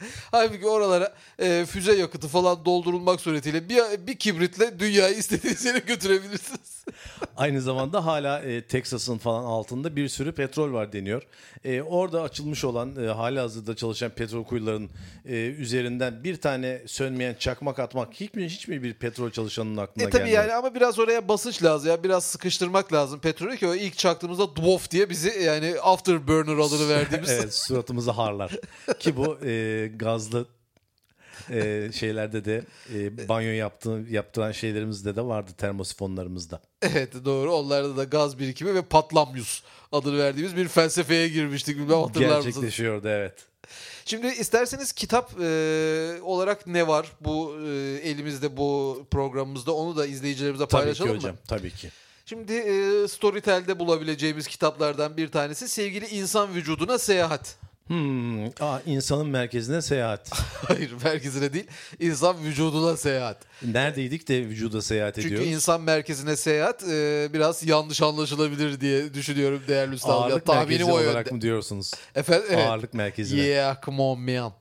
Halbuki 0.30 0.66
oralara 0.66 1.14
e, 1.38 1.66
füze 1.68 1.92
yakıtı 1.96 2.28
falan 2.28 2.64
doldurulmak 2.64 3.20
suretiyle 3.20 3.68
bir, 3.68 4.06
bir 4.06 4.16
kibritle 4.16 4.78
dünyayı 4.78 5.14
istediğiniz 5.16 5.64
yere 5.64 5.78
götürebilirsiniz. 5.78 6.84
Aynı 7.36 7.60
zamanda 7.62 8.06
hala 8.06 8.40
e, 8.40 8.62
Texas'ın 8.62 9.18
falan 9.18 9.44
altında 9.44 9.96
bir 9.96 10.08
sürü 10.08 10.32
petrol 10.32 10.72
var 10.72 10.92
deniyor. 10.92 11.22
E, 11.64 11.82
orada 11.82 12.22
açılmış 12.22 12.64
olan 12.64 13.04
e, 13.04 13.08
hali 13.08 13.38
hazırda 13.38 13.76
çalışan 13.76 14.10
petrol 14.10 14.44
kuyularının 14.44 14.90
e, 15.28 15.34
üzerinden 15.34 16.24
bir 16.24 16.36
tane 16.36 16.82
sönmeyen 16.86 17.34
çakmak 17.34 17.78
atmak 17.78 18.14
hiç 18.14 18.34
mi, 18.34 18.44
hiç 18.46 18.68
mi 18.68 18.82
bir 18.82 18.94
petrol 18.94 19.30
çalışanının 19.30 19.76
aklına 19.76 20.06
E 20.06 20.10
tabii 20.10 20.18
gelmiyor? 20.24 20.42
yani 20.42 20.54
ama 20.54 20.74
biraz 20.74 20.98
oraya 20.98 21.28
basınç 21.28 21.62
lazım 21.62 21.90
ya. 21.90 22.04
Biraz 22.04 22.24
sıkıştırmak 22.24 22.92
lazım 22.92 23.20
petrolü 23.20 23.56
ki 23.56 23.66
o 23.66 23.74
ilk 23.74 23.98
çaktığımızda 23.98 24.56
dwof 24.56 24.90
diye 24.90 25.10
bizi 25.10 25.42
yani 25.42 25.74
afterburner 25.82 26.58
adını 26.58 26.88
verdiğimiz 26.94 27.30
evet 27.30 27.54
suratımızı 27.54 28.10
harlar. 28.10 28.52
Ki 28.98 29.16
bu 29.16 29.38
e, 29.44 29.89
gazlı 29.98 30.46
e, 31.50 31.90
şeylerde 31.92 32.44
de 32.44 32.64
e, 32.94 33.28
banyo 33.28 33.50
yaptığı, 33.50 34.04
yaptıran 34.10 34.52
şeylerimizde 34.52 35.16
de 35.16 35.22
vardı 35.22 35.50
termosifonlarımızda. 35.58 36.60
Evet 36.82 37.12
doğru. 37.24 37.54
Onlarda 37.54 37.96
da 37.96 38.04
gaz 38.04 38.38
birikimi 38.38 38.74
ve 38.74 38.82
patlamyus 38.82 39.62
adını 39.92 40.18
verdiğimiz 40.18 40.56
bir 40.56 40.68
felsefeye 40.68 41.28
girmiştik. 41.28 41.76
Bilmem 41.76 41.98
hatırlar 41.98 42.36
mısınız? 42.36 42.44
Gerçekleşiyordu 42.44 43.08
evet. 43.08 43.34
Şimdi 44.04 44.26
isterseniz 44.26 44.92
kitap 44.92 45.40
e, 45.40 46.18
olarak 46.22 46.66
ne 46.66 46.88
var 46.88 47.12
bu 47.20 47.56
e, 47.66 47.68
elimizde 48.02 48.56
bu 48.56 49.00
programımızda 49.10 49.74
onu 49.74 49.96
da 49.96 50.06
izleyicilerimize 50.06 50.66
Tabii 50.66 50.70
ki 50.70 50.82
paylaşalım 50.82 51.16
hocam 51.16 51.32
mı? 51.32 51.38
tabii 51.48 51.70
ki. 51.70 51.90
Şimdi 52.26 52.52
e, 52.52 53.08
Storytel'de 53.08 53.78
bulabileceğimiz 53.78 54.46
kitaplardan 54.46 55.16
bir 55.16 55.28
tanesi 55.28 55.68
sevgili 55.68 56.06
insan 56.06 56.54
vücuduna 56.54 56.98
seyahat. 56.98 57.56
Hmm, 57.90 58.44
aa, 58.46 58.78
insanın 58.86 59.26
merkezine 59.26 59.82
seyahat. 59.82 60.30
Hayır 60.68 60.92
merkezine 61.04 61.52
değil 61.52 61.66
insan 62.00 62.44
vücuduna 62.44 62.96
seyahat. 62.96 63.36
Neredeydik 63.62 64.28
de 64.28 64.40
vücuda 64.48 64.82
seyahat 64.82 65.14
Çünkü 65.14 65.28
ediyoruz. 65.28 65.48
insan 65.48 65.80
merkezine 65.80 66.36
seyahat 66.36 66.82
e, 66.88 67.28
biraz 67.32 67.66
yanlış 67.66 68.02
anlaşılabilir 68.02 68.80
diye 68.80 69.14
düşünüyorum 69.14 69.62
değerli 69.68 69.94
üstadım. 69.94 70.14
Ya, 70.14 70.20
Ağırlık 70.20 70.46
tahminim 70.46 70.68
merkezi 70.68 70.90
o 70.92 70.94
olarak 70.94 71.26
yönde. 71.26 71.30
mı 71.34 71.40
diyorsunuz? 71.40 71.90
Efendim, 72.14 72.46
evet. 72.50 72.66
Ağırlık 72.66 72.94
merkezine. 72.94 73.40
Yeah, 73.40 73.82
come 73.82 74.02
on 74.02 74.20
man. 74.20 74.52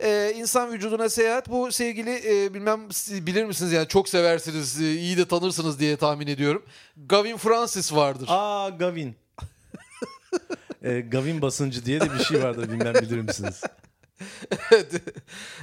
Ee, 0.00 0.32
insan 0.36 0.72
vücuduna 0.72 1.08
seyahat 1.08 1.48
bu 1.50 1.72
sevgili 1.72 2.44
e, 2.44 2.54
bilmem 2.54 2.88
bilir 3.10 3.44
misiniz 3.44 3.72
yani 3.72 3.88
çok 3.88 4.08
seversiniz 4.08 4.80
e, 4.80 4.92
iyi 4.92 5.16
de 5.16 5.28
tanırsınız 5.28 5.80
diye 5.80 5.96
tahmin 5.96 6.26
ediyorum. 6.26 6.62
Gavin 7.06 7.36
Francis 7.36 7.92
vardır. 7.92 8.26
Aa 8.30 8.68
Gavin. 8.68 9.16
e, 10.86 11.00
Gavin 11.00 11.42
basıncı 11.42 11.84
diye 11.84 12.00
de 12.00 12.14
bir 12.18 12.24
şey 12.24 12.42
vardır 12.42 12.70
bilmem 12.70 12.94
bilir 12.94 13.20
misiniz? 13.20 13.60
Evet. 14.72 14.92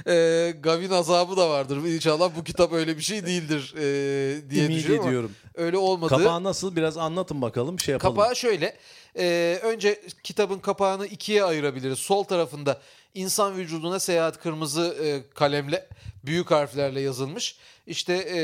Ee, 0.06 0.54
Gavin 0.60 0.90
azabı 0.90 1.36
da 1.36 1.50
vardır. 1.50 1.76
İnşallah 1.76 2.30
bu 2.36 2.44
kitap 2.44 2.72
öyle 2.72 2.96
bir 2.96 3.02
şey 3.02 3.26
değildir 3.26 3.74
e, 3.76 4.50
diye 4.50 4.64
Ümit 4.64 4.76
düşünüyorum. 4.78 5.00
ama 5.00 5.08
ediyorum. 5.08 5.32
Öyle 5.54 5.76
olmadı. 5.76 6.08
Kapağı 6.16 6.44
nasıl 6.44 6.76
biraz 6.76 6.96
anlatın 6.98 7.42
bakalım 7.42 7.80
şey 7.80 7.92
yapalım. 7.92 8.16
Kapağı 8.16 8.36
şöyle. 8.36 8.76
e, 9.18 9.58
önce 9.62 10.00
kitabın 10.22 10.58
kapağını 10.58 11.06
ikiye 11.06 11.44
ayırabiliriz. 11.44 11.98
Sol 11.98 12.24
tarafında 12.24 12.80
insan 13.14 13.56
vücuduna 13.56 14.00
seyahat 14.00 14.42
kırmızı 14.42 14.96
e, 15.02 15.34
kalemle 15.34 15.88
büyük 16.24 16.50
harflerle 16.50 17.00
yazılmış. 17.00 17.56
İşte 17.86 18.14
e, 18.14 18.40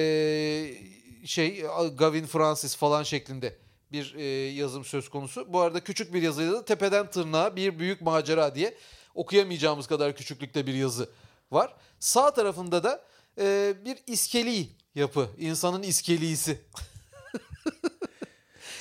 şey 1.26 1.64
Gavin 1.98 2.26
Francis 2.26 2.76
falan 2.76 3.02
şeklinde 3.02 3.56
bir 3.92 4.14
e, 4.14 4.22
yazım 4.50 4.84
söz 4.84 5.08
konusu. 5.08 5.52
Bu 5.52 5.60
arada 5.60 5.80
küçük 5.80 6.14
bir 6.14 6.22
yazıyla 6.22 6.52
da 6.52 6.64
tepeden 6.64 7.10
tırnağa 7.10 7.56
bir 7.56 7.78
büyük 7.78 8.00
macera 8.00 8.54
diye 8.54 8.74
okuyamayacağımız 9.14 9.86
kadar 9.86 10.16
küçüklükte 10.16 10.66
bir 10.66 10.74
yazı 10.74 11.10
var. 11.50 11.74
Sağ 12.00 12.34
tarafında 12.34 12.84
da 12.84 13.04
e, 13.40 13.74
bir 13.84 13.98
iskeli 14.06 14.66
yapı. 14.94 15.28
insanın 15.38 15.82
iskelisi. 15.82 16.60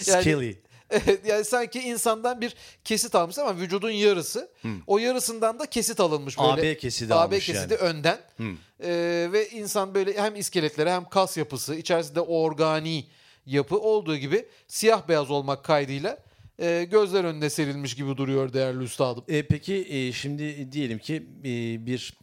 yani- 0.06 0.22
Skelly. 0.22 0.60
Evet 0.92 1.26
yani 1.28 1.46
sanki 1.46 1.80
insandan 1.80 2.42
bir 2.42 2.56
kesit 2.84 3.16
almış 3.16 3.38
ama 3.38 3.58
vücudun 3.58 3.90
yarısı. 3.90 4.52
O 4.88 4.98
yarısından 4.98 5.60
da 5.60 5.66
kesit 5.66 6.00
alınmış 6.00 6.40
böyle. 6.40 6.50
AB 6.52 6.78
kesidi 6.78 7.14
AB 7.14 7.20
almış 7.20 7.46
kesidi 7.46 7.74
yani. 7.74 7.82
önden. 7.82 8.20
Ee, 8.84 9.30
ve 9.32 9.50
insan 9.50 9.96
böyle 9.96 10.18
hem 10.22 10.36
iskeletleri 10.36 10.90
hem 10.90 11.10
kas 11.10 11.38
yapısı 11.38 11.76
içerisinde 11.76 12.22
organi 12.22 13.04
yapı 13.46 13.80
olduğu 13.80 14.18
gibi 14.18 14.46
siyah 14.68 15.08
beyaz 15.08 15.32
olmak 15.32 15.64
kaydıyla 15.64 16.18
e, 16.60 16.88
gözler 16.92 17.24
önüne 17.24 17.50
serilmiş 17.50 17.96
gibi 17.96 18.18
duruyor 18.18 18.54
değerli 18.54 18.84
üstadım. 18.84 19.24
E, 19.28 19.44
peki 19.44 19.88
e, 19.90 20.12
şimdi 20.12 20.72
diyelim 20.72 21.00
ki 21.00 21.28
e, 21.46 21.86
bir 21.86 22.14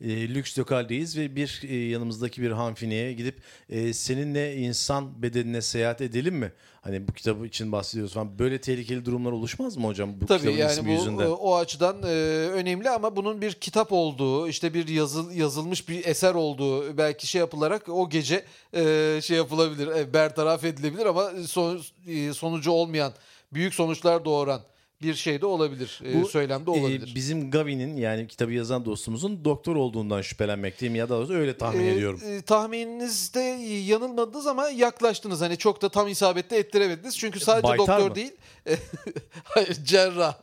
e, 0.00 0.34
lüks 0.34 0.58
lokaldeyiz 0.58 1.16
ve 1.16 1.36
bir 1.36 1.62
e, 1.68 1.76
yanımızdaki 1.76 2.42
bir 2.42 2.50
hanfineye 2.50 3.12
gidip 3.12 3.42
e, 3.68 3.92
seninle 3.92 4.56
insan 4.56 5.22
bedenine 5.22 5.62
seyahat 5.62 6.00
edelim 6.00 6.34
mi? 6.34 6.52
Hani 6.82 7.08
bu 7.08 7.12
kitabı 7.12 7.46
için 7.46 7.72
bahsediyoruz 7.72 8.14
falan. 8.14 8.38
Böyle 8.38 8.60
tehlikeli 8.60 9.04
durumlar 9.04 9.32
oluşmaz 9.32 9.76
mı 9.76 9.86
hocam 9.86 10.20
bu 10.20 10.26
Tabii 10.26 10.38
kitabın 10.38 10.56
yani 10.58 10.72
ismi 10.72 10.88
bu 10.88 10.90
yüzünden? 10.90 11.26
o, 11.26 11.32
o 11.32 11.56
açıdan 11.56 12.02
e, 12.02 12.06
önemli 12.52 12.90
ama 12.90 13.16
bunun 13.16 13.42
bir 13.42 13.52
kitap 13.52 13.92
olduğu, 13.92 14.48
işte 14.48 14.74
bir 14.74 14.88
yazıl 14.88 15.30
yazılmış 15.30 15.88
bir 15.88 16.04
eser 16.04 16.34
olduğu 16.34 16.98
belki 16.98 17.26
şey 17.26 17.38
yapılarak 17.38 17.88
o 17.88 18.10
gece 18.10 18.44
e, 18.74 19.20
şey 19.22 19.36
yapılabilir, 19.36 19.86
e, 19.86 20.14
bertaraf 20.14 20.64
edilebilir 20.64 21.06
ama 21.06 21.30
son, 21.46 21.80
e, 22.06 22.32
sonucu 22.32 22.70
olmayan, 22.70 23.12
büyük 23.52 23.74
sonuçlar 23.74 24.24
doğuran 24.24 24.60
bir 25.02 25.14
şey 25.14 25.40
de 25.40 25.46
olabilir, 25.46 26.00
e, 26.04 26.22
Bu, 26.22 26.28
söylem 26.28 26.66
de 26.66 26.70
e, 26.70 26.74
olabilir. 26.80 27.12
bizim 27.14 27.50
Gavin'in 27.50 27.96
yani 27.96 28.26
kitabı 28.28 28.52
yazan 28.52 28.84
dostumuzun 28.84 29.44
doktor 29.44 29.76
olduğundan 29.76 30.22
şüphelenmekteyim 30.22 30.94
ya 30.94 31.08
da 31.08 31.34
öyle 31.34 31.58
tahmin 31.58 31.84
E, 31.84 31.90
ediyorum. 31.94 32.20
e, 32.26 32.42
tahmininizde 32.42 33.40
yanılmadınız 33.86 34.46
ama 34.46 34.68
yaklaştınız. 34.68 35.40
Hani 35.40 35.56
çok 35.58 35.82
da 35.82 35.88
tam 35.88 36.08
isabette 36.08 36.56
ettiremediniz. 36.56 37.18
Çünkü 37.18 37.40
sadece 37.40 37.62
Baytar 37.68 37.78
doktor 37.78 38.08
mı? 38.08 38.14
değil. 38.14 38.32
Hayır 39.44 39.74
cerrah. 39.84 40.34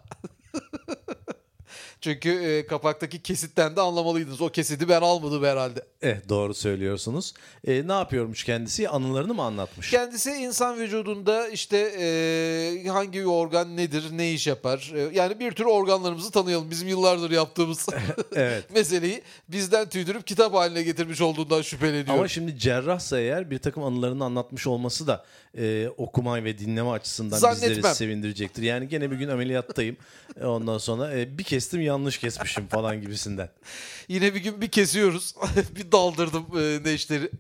Çünkü 2.08 2.30
e, 2.30 2.68
kapaktaki 2.68 3.22
kesitten 3.22 3.76
de 3.76 3.82
anlamalıydınız. 3.82 4.42
O 4.42 4.50
kesidi 4.50 4.90
ben 4.90 5.02
almadım 5.02 5.44
herhalde. 5.44 5.82
Eh 6.02 6.30
doğru 6.30 6.54
söylüyorsunuz. 6.54 7.34
E, 7.68 7.88
ne 7.88 7.92
yapıyormuş 7.92 8.44
kendisi? 8.44 8.90
Anılarını 8.90 9.34
mı 9.34 9.42
anlatmış? 9.42 9.90
Kendisi 9.92 10.32
insan 10.32 10.80
vücudunda 10.80 11.48
işte 11.50 11.78
e, 12.00 12.88
hangi 12.88 13.28
organ 13.28 13.78
nedir, 13.78 14.04
ne 14.12 14.32
iş 14.32 14.48
yapar. 14.48 14.92
E, 14.96 15.18
yani 15.18 15.40
bir 15.40 15.52
tür 15.52 15.66
organlarımızı 15.66 16.32
tanıyalım. 16.32 16.72
Bizim 16.72 16.88
yıllardır 16.88 17.32
yaptığımız 17.32 17.88
evet. 18.36 18.64
meseleyi 18.74 19.22
bizden 19.50 19.90
tüydürüp 19.90 20.28
kitap 20.28 20.54
haline 20.54 20.84
getirmiş 20.84 21.22
olduğundan 21.22 21.62
şüpheleniyorum. 21.62 22.14
Ama 22.14 22.28
şimdi 22.28 22.58
cerrahsa 22.58 23.20
eğer 23.20 23.52
bir 23.52 23.60
takım 23.60 23.84
anılarını 23.84 24.24
anlatmış 24.24 24.68
olması 24.68 25.08
da 25.08 25.26
e, 25.58 25.90
okuma 25.98 26.44
ve 26.44 26.58
dinleme 26.58 26.90
açısından 26.90 27.38
Zannetmem. 27.38 27.78
bizleri 27.78 27.96
sevindirecektir. 27.96 28.64
Yani 28.64 28.88
gene 28.88 29.12
bir 29.12 29.16
gün 29.16 29.30
ameliyattayım. 29.30 29.98
Ondan 30.44 30.78
sonra 30.78 31.20
e, 31.20 31.38
bir 31.38 31.44
kestim 31.44 31.82
yanlış 31.98 32.18
kesmişim 32.18 32.68
falan 32.68 33.02
gibisinden. 33.02 33.50
Yine 34.08 34.34
bir 34.36 34.40
gün 34.40 34.62
bir 34.62 34.68
kesiyoruz. 34.68 35.36
bir 35.76 35.92
daldırdım 35.92 36.46
e, 36.58 36.84
neşteri. 36.84 37.32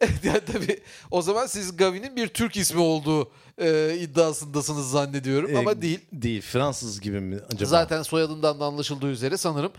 yani 0.22 0.40
tabii 0.52 0.80
o 1.10 1.22
zaman 1.22 1.46
siz 1.46 1.76
Gavi'nin 1.76 2.16
bir 2.16 2.28
Türk 2.28 2.56
ismi 2.56 2.80
olduğu 2.80 3.30
e, 3.58 3.96
iddiasındasınız 4.00 4.90
zannediyorum 4.90 5.54
E, 5.54 5.58
ama 5.58 5.82
değil. 5.82 6.00
Değil. 6.12 6.42
Fransız 6.42 7.00
gibi 7.00 7.20
mi 7.20 7.36
acaba? 7.52 7.70
Zaten 7.70 8.02
soyadından 8.02 8.60
da 8.60 8.64
anlaşıldığı 8.64 9.10
üzere 9.10 9.36
sanırım 9.36 9.72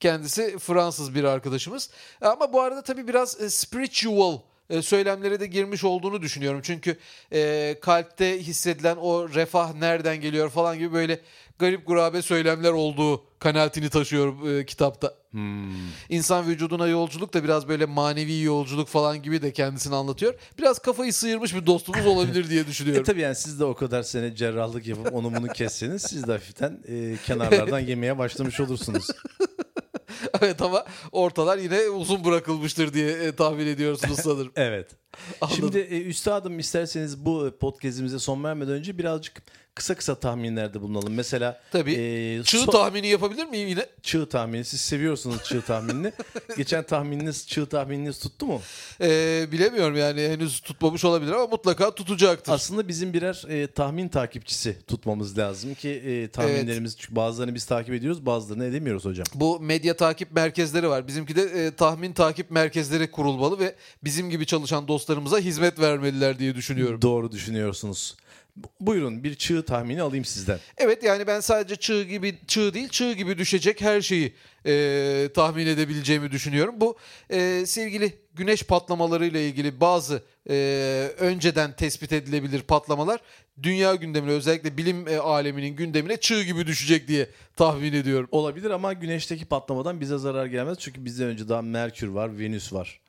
kendisi 0.00 0.58
Fransız 0.58 1.14
bir 1.14 1.24
arkadaşımız. 1.24 1.90
Ama 2.20 2.52
bu 2.52 2.60
arada 2.60 2.82
tabii 2.82 3.08
biraz 3.08 3.40
e, 3.40 3.50
spiritual 3.50 4.38
söylemlere 4.82 5.40
de 5.40 5.46
girmiş 5.46 5.84
olduğunu 5.84 6.22
düşünüyorum. 6.22 6.60
Çünkü 6.62 6.96
e, 7.32 7.74
kalpte 7.80 8.38
hissedilen 8.42 8.96
o 8.96 9.28
refah 9.28 9.74
nereden 9.74 10.20
geliyor 10.20 10.50
falan 10.50 10.78
gibi 10.78 10.92
böyle 10.92 11.20
garip 11.58 11.86
gurabe 11.86 12.22
söylemler 12.22 12.72
olduğu 12.72 13.24
kanaatini 13.38 13.88
taşıyorum 13.90 14.58
e, 14.58 14.66
kitapta. 14.66 15.14
Hmm. 15.30 15.72
İnsan 16.08 16.46
vücuduna 16.46 16.86
yolculuk 16.86 17.34
da 17.34 17.44
biraz 17.44 17.68
böyle 17.68 17.86
manevi 17.86 18.40
yolculuk 18.40 18.88
falan 18.88 19.22
gibi 19.22 19.42
de 19.42 19.52
kendisini 19.52 19.94
anlatıyor. 19.94 20.34
Biraz 20.58 20.78
kafayı 20.78 21.12
sıyırmış 21.12 21.54
bir 21.54 21.66
dostumuz 21.66 22.06
olabilir 22.06 22.50
diye 22.50 22.60
E 22.64 22.66
düşünüyorum. 22.66 23.04
tabii 23.04 23.20
yani 23.20 23.34
siz 23.34 23.60
de 23.60 23.64
o 23.64 23.74
kadar 23.74 24.02
sene 24.02 24.36
cerrahlık 24.36 24.86
yapıp 24.86 25.14
onu 25.14 25.34
bunu 25.34 25.48
kesseniz 25.48 26.02
siz 26.02 26.26
de 26.26 26.32
hafiften 26.32 26.80
e, 26.88 27.16
kenarlardan 27.26 27.78
yemeye 27.80 28.18
başlamış 28.18 28.60
olursunuz. 28.60 29.06
evet 30.42 30.62
ama 30.62 30.84
ortalar 31.12 31.58
yine 31.58 31.80
uzun 31.80 32.24
bırakılmıştır 32.24 32.94
diye 32.94 33.10
e, 33.10 33.32
tahmin 33.32 33.66
ediyorsunuz 33.66 34.20
sanırım. 34.20 34.52
Evet. 34.56 34.90
Anladım. 35.40 35.56
Şimdi 35.56 35.78
e, 35.78 36.02
üstadım 36.02 36.58
isterseniz 36.58 37.24
bu 37.24 37.56
podcast'imize 37.60 38.18
son 38.18 38.44
vermeden 38.44 38.72
önce 38.72 38.98
birazcık 38.98 39.42
kısa 39.74 39.94
kısa 39.94 40.14
tahminlerde 40.14 40.80
bulunalım. 40.80 41.14
Mesela 41.14 41.60
Tabii. 41.72 41.92
e, 41.92 42.42
Çığ 42.44 42.56
so- 42.58 42.72
tahmini 42.72 43.06
yapabilir 43.06 43.46
miyim 43.46 43.68
yine? 43.68 43.86
çığ 44.02 44.28
tahmini. 44.28 44.64
Siz 44.64 44.80
seviyorsunuz 44.80 45.44
çığ 45.44 45.62
tahminini. 45.62 46.12
Geçen 46.56 46.82
tahmininiz 46.82 47.46
çığ 47.48 47.66
tahmininiz 47.66 48.18
tuttu 48.18 48.46
mu? 48.46 48.60
Ee, 49.00 49.46
bilemiyorum 49.52 49.96
yani 49.96 50.20
henüz 50.22 50.60
tutmamış 50.60 51.04
olabilir 51.04 51.32
ama 51.32 51.46
mutlaka 51.46 51.94
tutacaktır. 51.94 52.52
Aslında 52.52 52.88
bizim 52.88 53.12
birer 53.12 53.44
e, 53.48 53.66
tahmin 53.66 54.08
takipçisi 54.08 54.76
tutmamız 54.86 55.38
lazım 55.38 55.74
ki 55.74 55.88
e, 55.90 56.28
tahminlerimiz 56.28 56.96
çünkü 56.98 57.16
bazılarını 57.16 57.54
biz 57.54 57.64
takip 57.64 57.94
ediyoruz 57.94 58.26
bazılarını 58.26 58.64
edemiyoruz 58.64 59.04
hocam. 59.04 59.26
Bu 59.34 59.60
medya 59.60 59.96
takip 59.96 60.32
merkezleri 60.32 60.88
var. 60.88 61.06
Bizimki 61.08 61.36
de 61.36 61.42
e, 61.42 61.70
tahmin 61.70 62.12
takip 62.12 62.50
merkezleri 62.50 63.10
kurulmalı 63.10 63.58
ve 63.58 63.74
bizim 64.04 64.30
gibi 64.30 64.46
çalışan 64.46 64.88
dostlarımıza 64.88 65.38
hizmet 65.38 65.80
vermeliler 65.80 66.38
diye 66.38 66.54
düşünüyorum. 66.54 67.02
Doğru 67.02 67.32
düşünüyorsunuz. 67.32 68.16
Bu- 68.56 68.68
Buyurun 68.80 69.24
bir 69.24 69.34
çığ 69.34 69.64
tahmini 69.64 70.02
alayım 70.02 70.24
sizden. 70.24 70.58
Evet 70.76 71.02
yani 71.02 71.26
ben 71.26 71.40
sadece 71.40 71.76
çığ 71.76 72.02
gibi 72.02 72.34
çığ 72.46 72.74
değil 72.74 72.88
çığ 72.88 73.12
gibi 73.12 73.38
düşecek 73.38 73.80
her 73.80 74.00
şeyi 74.00 74.32
e, 74.66 75.28
tahmin 75.34 75.66
edebileceğimi 75.66 76.30
düşünüyorum. 76.30 76.74
Bu 76.80 76.96
e, 77.30 77.66
sevgili 77.66 78.12
güneş 78.34 78.62
patlamaları 78.62 79.26
ile 79.26 79.48
ilgili 79.48 79.80
bazı 79.80 80.22
e, 80.50 80.54
önceden 81.18 81.72
tespit 81.76 82.12
edilebilir 82.12 82.62
patlamalar 82.62 83.20
dünya 83.62 83.94
gündemine 83.94 84.32
özellikle 84.32 84.76
bilim 84.76 85.08
e, 85.08 85.16
aleminin 85.18 85.76
gündemine 85.76 86.16
çığ 86.16 86.42
gibi 86.42 86.66
düşecek 86.66 87.08
diye 87.08 87.28
tahmin 87.56 87.92
ediyorum. 87.92 88.28
Olabilir 88.32 88.70
ama 88.70 88.92
güneşteki 88.92 89.44
patlamadan 89.44 90.00
bize 90.00 90.18
zarar 90.18 90.46
gelmez. 90.46 90.78
Çünkü 90.80 91.04
bizden 91.04 91.26
önce 91.26 91.48
daha 91.48 91.62
Merkür 91.62 92.08
var, 92.08 92.38
Venüs 92.38 92.72
var. 92.72 93.00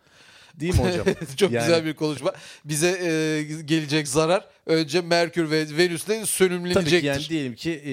Değil 0.60 0.74
mi 0.74 0.80
hocam? 0.89 1.06
Çok 1.38 1.52
Yani- 1.52 1.63
güzel 1.65 1.86
bir 1.86 1.94
konuşma. 1.94 2.34
Bize 2.65 2.88
e, 2.89 3.44
gelecek 3.65 4.08
zarar 4.08 4.48
önce 4.65 5.02
Merkür 5.02 5.52
ve 5.52 5.78
Venüs'le 5.78 6.06
Tabii 6.06 6.26
sönümlenecektir. 6.26 7.00
ki 7.00 7.06
yani 7.06 7.24
diyelim 7.30 7.56
ki 7.56 7.72
e, 7.72 7.91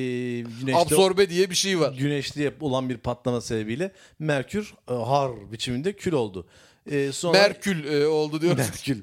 güneşte 0.61 0.77
Absorbe 0.81 1.31
diye 1.31 1.51
bir 1.51 1.55
şey 1.55 1.81
var. 1.81 1.94
güneşli 1.98 2.53
olan 2.61 2.88
bir 2.88 2.96
patlama 2.96 3.40
sebebiyle 3.40 3.92
Merkür 4.18 4.75
e, 4.90 4.92
har 4.92 5.53
biçiminde 5.53 5.92
kül 5.92 6.12
oldu. 6.12 6.46
E, 6.90 7.12
sonra 7.12 7.33
Merkül 7.38 7.85
e, 7.85 8.07
oldu 8.07 8.40
diyoruz. 8.40 8.59
Merkül. 8.59 9.03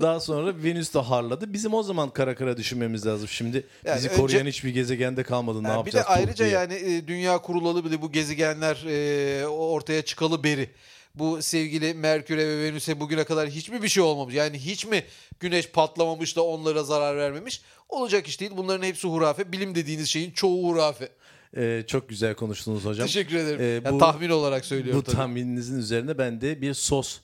Daha 0.00 0.20
sonra 0.20 0.62
Venüs 0.64 0.94
de 0.94 0.98
harladı. 0.98 1.52
Bizim 1.52 1.74
o 1.74 1.82
zaman 1.82 2.10
kara 2.10 2.34
kara 2.34 2.56
düşünmemiz 2.56 3.06
lazım. 3.06 3.28
Şimdi 3.28 3.66
Yani 3.84 3.96
bizi 3.96 4.08
önce- 4.08 4.16
koruyan 4.20 4.46
hiçbir 4.46 4.70
gezegende 4.70 5.22
kalmadı. 5.22 5.62
Ne 5.62 5.68
Yani 5.68 5.86
bir 5.86 5.92
de 5.92 5.96
yapacağız? 5.96 6.06
Ayrıca 6.08 6.44
diye. 6.44 6.54
yani 6.54 6.74
e, 6.74 7.06
dünya 7.08 7.38
kurulalı 7.38 7.84
bile 7.84 8.02
bu 8.02 8.12
gezegenler 8.12 8.84
e, 8.88 9.46
ortaya 9.46 10.02
çıkalı 10.02 10.44
beri 10.44 10.70
bu 11.14 11.42
sevgili 11.42 11.94
Merkür'e 11.94 12.48
ve 12.48 12.62
Venüs'e 12.64 13.00
bugüne 13.00 13.24
kadar 13.24 13.48
hiç 13.48 13.68
mi 13.68 13.82
bir 13.82 13.88
şey 13.88 14.02
olmamış? 14.02 14.34
Yani 14.34 14.58
hiç 14.58 14.86
mi 14.86 15.04
güneş 15.40 15.68
patlamamış 15.68 16.36
da 16.36 16.44
onlara 16.44 16.82
zarar 16.82 17.16
vermemiş? 17.16 17.60
Olacak 17.88 18.28
iş 18.28 18.40
değil. 18.40 18.50
Bunların 18.56 18.86
hepsi 18.86 19.08
hurafe. 19.08 19.52
Bilim 19.52 19.74
dediğiniz 19.74 20.08
şeyin 20.08 20.30
çoğu 20.30 20.68
hurafe. 20.68 21.08
E, 21.56 21.84
çok 21.86 22.08
güzel 22.08 22.34
konuştunuz 22.34 22.84
hocam. 22.84 23.06
Teşekkür 23.06 23.36
ederim. 23.36 23.60
e, 23.60 23.64
Yani 23.64 23.94
bu- 23.94 23.98
tahmin 23.98 24.30
olarak 24.30 24.64
söylüyorum 24.64 25.00
Bu 25.00 25.04
tabii. 25.04 25.16
tahmininizin 25.16 25.78
üzerine 25.78 26.18
ben 26.18 26.40
de 26.40 26.60
bir 26.62 26.74
sos 26.74 27.18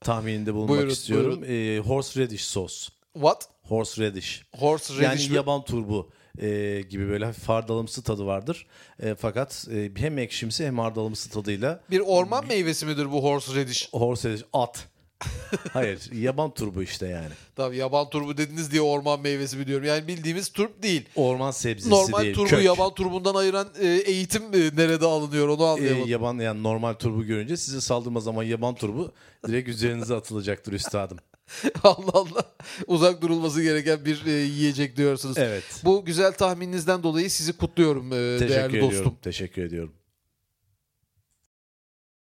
tahmininde 0.00 0.54
bulunmak 0.54 0.68
Buyurun, 0.76 0.90
istiyorum. 0.90 1.44
E, 1.48 1.78
horseradish 1.78 2.44
sos. 2.44 2.88
What? 3.12 3.48
Horseradish. 3.62 4.42
Horse 4.58 4.94
radish 4.94 5.04
Yani 5.04 5.30
mi? 5.30 5.36
yaban 5.36 5.64
turbu 5.64 6.10
e, 6.38 6.80
gibi 6.90 7.08
böyle 7.08 7.24
hafif 7.24 7.48
hardalımsı 7.48 8.02
tadı 8.02 8.26
vardır. 8.26 8.66
E, 9.02 9.14
fakat 9.14 9.68
e, 9.74 9.90
hem 9.96 10.18
ekşimsi 10.18 10.66
hem 10.66 10.78
hardalımsı 10.78 11.30
tadıyla 11.30 11.80
bir 11.90 12.00
orman 12.06 12.46
meyvesi 12.46 12.86
midir 12.86 13.10
bu 13.12 13.22
horse 13.24 13.54
radish? 13.60 13.88
horseradish 13.92 14.44
at. 14.52 14.86
Hayır 15.72 16.12
yaban 16.12 16.54
turbu 16.54 16.82
işte 16.82 17.06
yani. 17.08 17.28
Tabii 17.56 17.76
yaban 17.76 18.10
turbu 18.10 18.36
dediniz 18.36 18.72
diye 18.72 18.82
orman 18.82 19.20
meyvesi 19.20 19.56
mi 19.56 19.66
diyorum. 19.66 19.86
Yani 19.86 20.08
bildiğimiz 20.08 20.48
turp 20.48 20.82
değil. 20.82 21.04
Orman 21.16 21.50
sebzesi 21.50 21.90
Normal 21.90 22.22
değil. 22.22 22.34
turbu 22.34 22.48
kök. 22.50 22.64
yaban 22.64 22.94
turbundan 22.94 23.34
ayıran 23.34 23.68
e, 23.80 23.86
eğitim 23.88 24.42
e, 24.42 24.58
nerede 24.76 25.06
alınıyor 25.06 25.48
onu 25.48 25.62
E, 25.62 25.66
anlayamadım. 25.66 26.08
yaban 26.10 26.38
yani 26.38 26.62
normal 26.62 26.94
turbu 26.94 27.24
görünce 27.24 27.56
size 27.56 27.80
saldırma 27.80 28.20
zaman 28.20 28.42
yaban 28.42 28.74
turbu 28.74 29.12
direkt 29.48 29.68
üzerinize 29.68 30.14
atılacaktır 30.14 30.72
üstadım. 30.72 31.18
Allah 31.82 32.12
Allah. 32.12 32.44
Uzak 32.86 33.22
durulması 33.22 33.62
gereken 33.62 34.04
bir 34.04 34.26
e, 34.26 34.30
yiyecek 34.30 34.96
diyorsunuz. 34.96 35.38
Evet. 35.38 35.64
Bu 35.84 36.04
güzel 36.04 36.32
tahmininizden 36.32 37.02
dolayı 37.02 37.30
sizi 37.30 37.52
kutluyorum 37.52 38.06
e, 38.12 38.38
Teşekkür 38.38 38.48
değerli 38.54 38.76
ediyorum. 38.76 38.96
dostum. 38.98 39.16
Teşekkür 39.22 39.62
ediyorum. 39.62 39.92